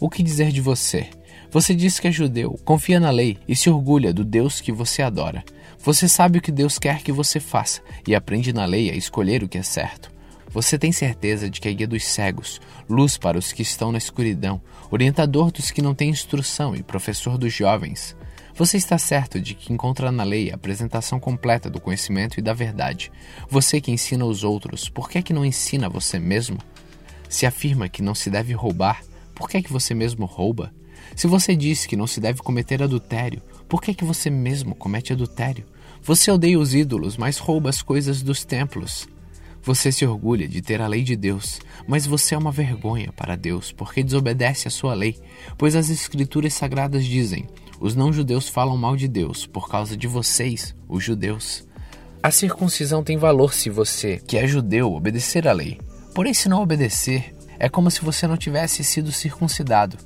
O 0.00 0.08
que 0.08 0.22
dizer 0.22 0.50
de 0.50 0.60
você? 0.60 1.10
Você 1.52 1.74
diz 1.74 2.00
que 2.00 2.08
é 2.08 2.10
judeu, 2.10 2.58
confia 2.64 2.98
na 2.98 3.10
lei 3.10 3.36
e 3.46 3.54
se 3.54 3.68
orgulha 3.68 4.10
do 4.10 4.24
Deus 4.24 4.58
que 4.58 4.72
você 4.72 5.02
adora. 5.02 5.44
Você 5.80 6.08
sabe 6.08 6.38
o 6.38 6.40
que 6.40 6.50
Deus 6.50 6.78
quer 6.78 7.02
que 7.02 7.12
você 7.12 7.38
faça 7.38 7.82
e 8.08 8.14
aprende 8.14 8.54
na 8.54 8.64
lei 8.64 8.88
a 8.88 8.96
escolher 8.96 9.42
o 9.42 9.48
que 9.48 9.58
é 9.58 9.62
certo. 9.62 10.10
Você 10.48 10.78
tem 10.78 10.92
certeza 10.92 11.50
de 11.50 11.60
que 11.60 11.68
é 11.68 11.72
guia 11.74 11.86
dos 11.86 12.06
cegos, 12.06 12.58
luz 12.88 13.18
para 13.18 13.36
os 13.36 13.52
que 13.52 13.60
estão 13.60 13.92
na 13.92 13.98
escuridão, 13.98 14.62
orientador 14.90 15.52
dos 15.52 15.70
que 15.70 15.82
não 15.82 15.94
têm 15.94 16.08
instrução 16.08 16.74
e 16.74 16.82
professor 16.82 17.36
dos 17.36 17.52
jovens. 17.52 18.16
Você 18.54 18.78
está 18.78 18.96
certo 18.96 19.38
de 19.38 19.54
que 19.54 19.74
encontra 19.74 20.10
na 20.10 20.24
lei 20.24 20.50
a 20.50 20.54
apresentação 20.54 21.20
completa 21.20 21.68
do 21.68 21.82
conhecimento 21.82 22.38
e 22.38 22.42
da 22.42 22.54
verdade. 22.54 23.12
Você 23.50 23.78
que 23.78 23.90
ensina 23.90 24.24
os 24.24 24.42
outros, 24.42 24.88
por 24.88 25.06
que, 25.06 25.18
é 25.18 25.22
que 25.22 25.34
não 25.34 25.44
ensina 25.44 25.86
você 25.86 26.18
mesmo? 26.18 26.56
Se 27.28 27.44
afirma 27.44 27.90
que 27.90 28.00
não 28.00 28.14
se 28.14 28.30
deve 28.30 28.54
roubar, 28.54 29.02
por 29.34 29.50
que, 29.50 29.58
é 29.58 29.62
que 29.62 29.72
você 29.72 29.92
mesmo 29.92 30.24
rouba? 30.24 30.72
Se 31.14 31.26
você 31.26 31.54
diz 31.54 31.86
que 31.86 31.96
não 31.96 32.06
se 32.06 32.20
deve 32.20 32.40
cometer 32.42 32.82
adultério, 32.82 33.42
por 33.68 33.80
que, 33.80 33.90
é 33.90 33.94
que 33.94 34.04
você 34.04 34.30
mesmo 34.30 34.74
comete 34.74 35.12
adultério? 35.12 35.66
Você 36.02 36.30
odeia 36.30 36.58
os 36.58 36.74
ídolos, 36.74 37.16
mas 37.16 37.38
rouba 37.38 37.70
as 37.70 37.82
coisas 37.82 38.22
dos 38.22 38.44
templos. 38.44 39.06
Você 39.62 39.92
se 39.92 40.04
orgulha 40.04 40.48
de 40.48 40.60
ter 40.60 40.80
a 40.80 40.88
lei 40.88 41.02
de 41.02 41.14
Deus, 41.14 41.60
mas 41.86 42.04
você 42.04 42.34
é 42.34 42.38
uma 42.38 42.50
vergonha 42.50 43.12
para 43.12 43.36
Deus, 43.36 43.70
porque 43.70 44.02
desobedece 44.02 44.66
a 44.66 44.70
sua 44.70 44.92
lei, 44.92 45.20
pois 45.56 45.76
as 45.76 45.88
Escrituras 45.88 46.54
Sagradas 46.54 47.04
dizem: 47.04 47.46
os 47.78 47.94
não-judeus 47.94 48.48
falam 48.48 48.76
mal 48.76 48.96
de 48.96 49.06
Deus 49.06 49.46
por 49.46 49.68
causa 49.68 49.96
de 49.96 50.08
vocês, 50.08 50.74
os 50.88 51.04
judeus. 51.04 51.64
A 52.20 52.30
circuncisão 52.30 53.04
tem 53.04 53.16
valor 53.16 53.54
se 53.54 53.70
você, 53.70 54.20
que 54.26 54.36
é 54.36 54.46
judeu, 54.46 54.92
obedecer 54.92 55.46
à 55.46 55.52
lei. 55.52 55.80
Porém, 56.14 56.34
se 56.34 56.48
não 56.48 56.62
obedecer, 56.62 57.34
é 57.58 57.68
como 57.68 57.90
se 57.90 58.02
você 58.02 58.26
não 58.26 58.36
tivesse 58.36 58.82
sido 58.84 59.10
circuncidado. 59.12 59.96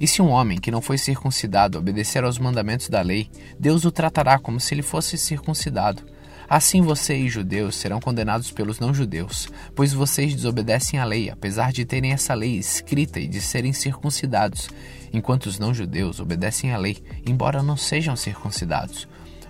E 0.00 0.06
se 0.06 0.22
um 0.22 0.30
homem 0.30 0.58
que 0.58 0.70
não 0.70 0.80
foi 0.80 0.96
circuncidado 0.96 1.78
obedecer 1.78 2.24
aos 2.24 2.38
mandamentos 2.38 2.88
da 2.88 3.02
lei, 3.02 3.28
Deus 3.58 3.84
o 3.84 3.92
tratará 3.92 4.38
como 4.38 4.58
se 4.58 4.72
ele 4.72 4.80
fosse 4.80 5.18
circuncidado. 5.18 6.02
Assim 6.48 6.80
vocês, 6.80 7.30
judeus, 7.30 7.76
serão 7.76 8.00
condenados 8.00 8.50
pelos 8.50 8.80
não-judeus, 8.80 9.48
pois 9.76 9.92
vocês 9.92 10.34
desobedecem 10.34 10.98
à 10.98 11.04
lei, 11.04 11.28
apesar 11.28 11.70
de 11.70 11.84
terem 11.84 12.12
essa 12.12 12.32
lei 12.32 12.56
escrita 12.56 13.20
e 13.20 13.28
de 13.28 13.42
serem 13.42 13.74
circuncidados, 13.74 14.70
enquanto 15.12 15.46
os 15.46 15.58
não-judeus 15.58 16.18
obedecem 16.18 16.72
à 16.72 16.78
lei, 16.78 16.96
embora 17.24 17.62
não 17.62 17.76
sejam 17.76 18.16
circuncidados. 18.16 19.06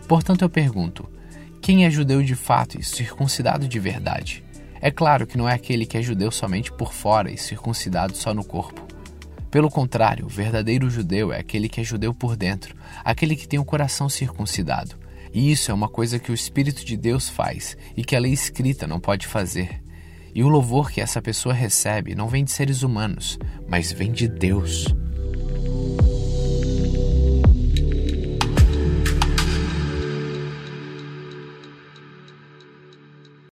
Portanto, 0.08 0.42
eu 0.42 0.50
pergunto: 0.50 1.08
quem 1.62 1.86
é 1.86 1.90
judeu 1.90 2.22
de 2.22 2.34
fato 2.34 2.78
e 2.78 2.82
circuncidado 2.82 3.68
de 3.68 3.78
verdade? 3.78 4.44
É 4.80 4.90
claro 4.90 5.26
que 5.26 5.38
não 5.38 5.48
é 5.48 5.54
aquele 5.54 5.86
que 5.86 5.96
é 5.96 6.02
judeu 6.02 6.30
somente 6.30 6.72
por 6.72 6.92
fora 6.92 7.30
e 7.30 7.38
circuncidado 7.38 8.16
só 8.16 8.34
no 8.34 8.44
corpo. 8.44 8.89
Pelo 9.50 9.68
contrário, 9.68 10.26
o 10.26 10.28
verdadeiro 10.28 10.88
judeu 10.88 11.32
é 11.32 11.40
aquele 11.40 11.68
que 11.68 11.80
é 11.80 11.84
judeu 11.84 12.14
por 12.14 12.36
dentro, 12.36 12.76
aquele 13.04 13.34
que 13.34 13.48
tem 13.48 13.58
o 13.58 13.64
coração 13.64 14.08
circuncidado. 14.08 14.96
E 15.32 15.50
isso 15.50 15.70
é 15.70 15.74
uma 15.74 15.88
coisa 15.88 16.18
que 16.18 16.30
o 16.30 16.34
Espírito 16.34 16.84
de 16.84 16.96
Deus 16.96 17.28
faz 17.28 17.76
e 17.96 18.04
que 18.04 18.14
a 18.14 18.20
lei 18.20 18.32
escrita 18.32 18.86
não 18.86 19.00
pode 19.00 19.26
fazer. 19.26 19.82
E 20.32 20.44
o 20.44 20.48
louvor 20.48 20.90
que 20.90 21.00
essa 21.00 21.20
pessoa 21.20 21.52
recebe 21.52 22.14
não 22.14 22.28
vem 22.28 22.44
de 22.44 22.52
seres 22.52 22.82
humanos, 22.82 23.38
mas 23.68 23.90
vem 23.90 24.12
de 24.12 24.28
Deus. 24.28 24.86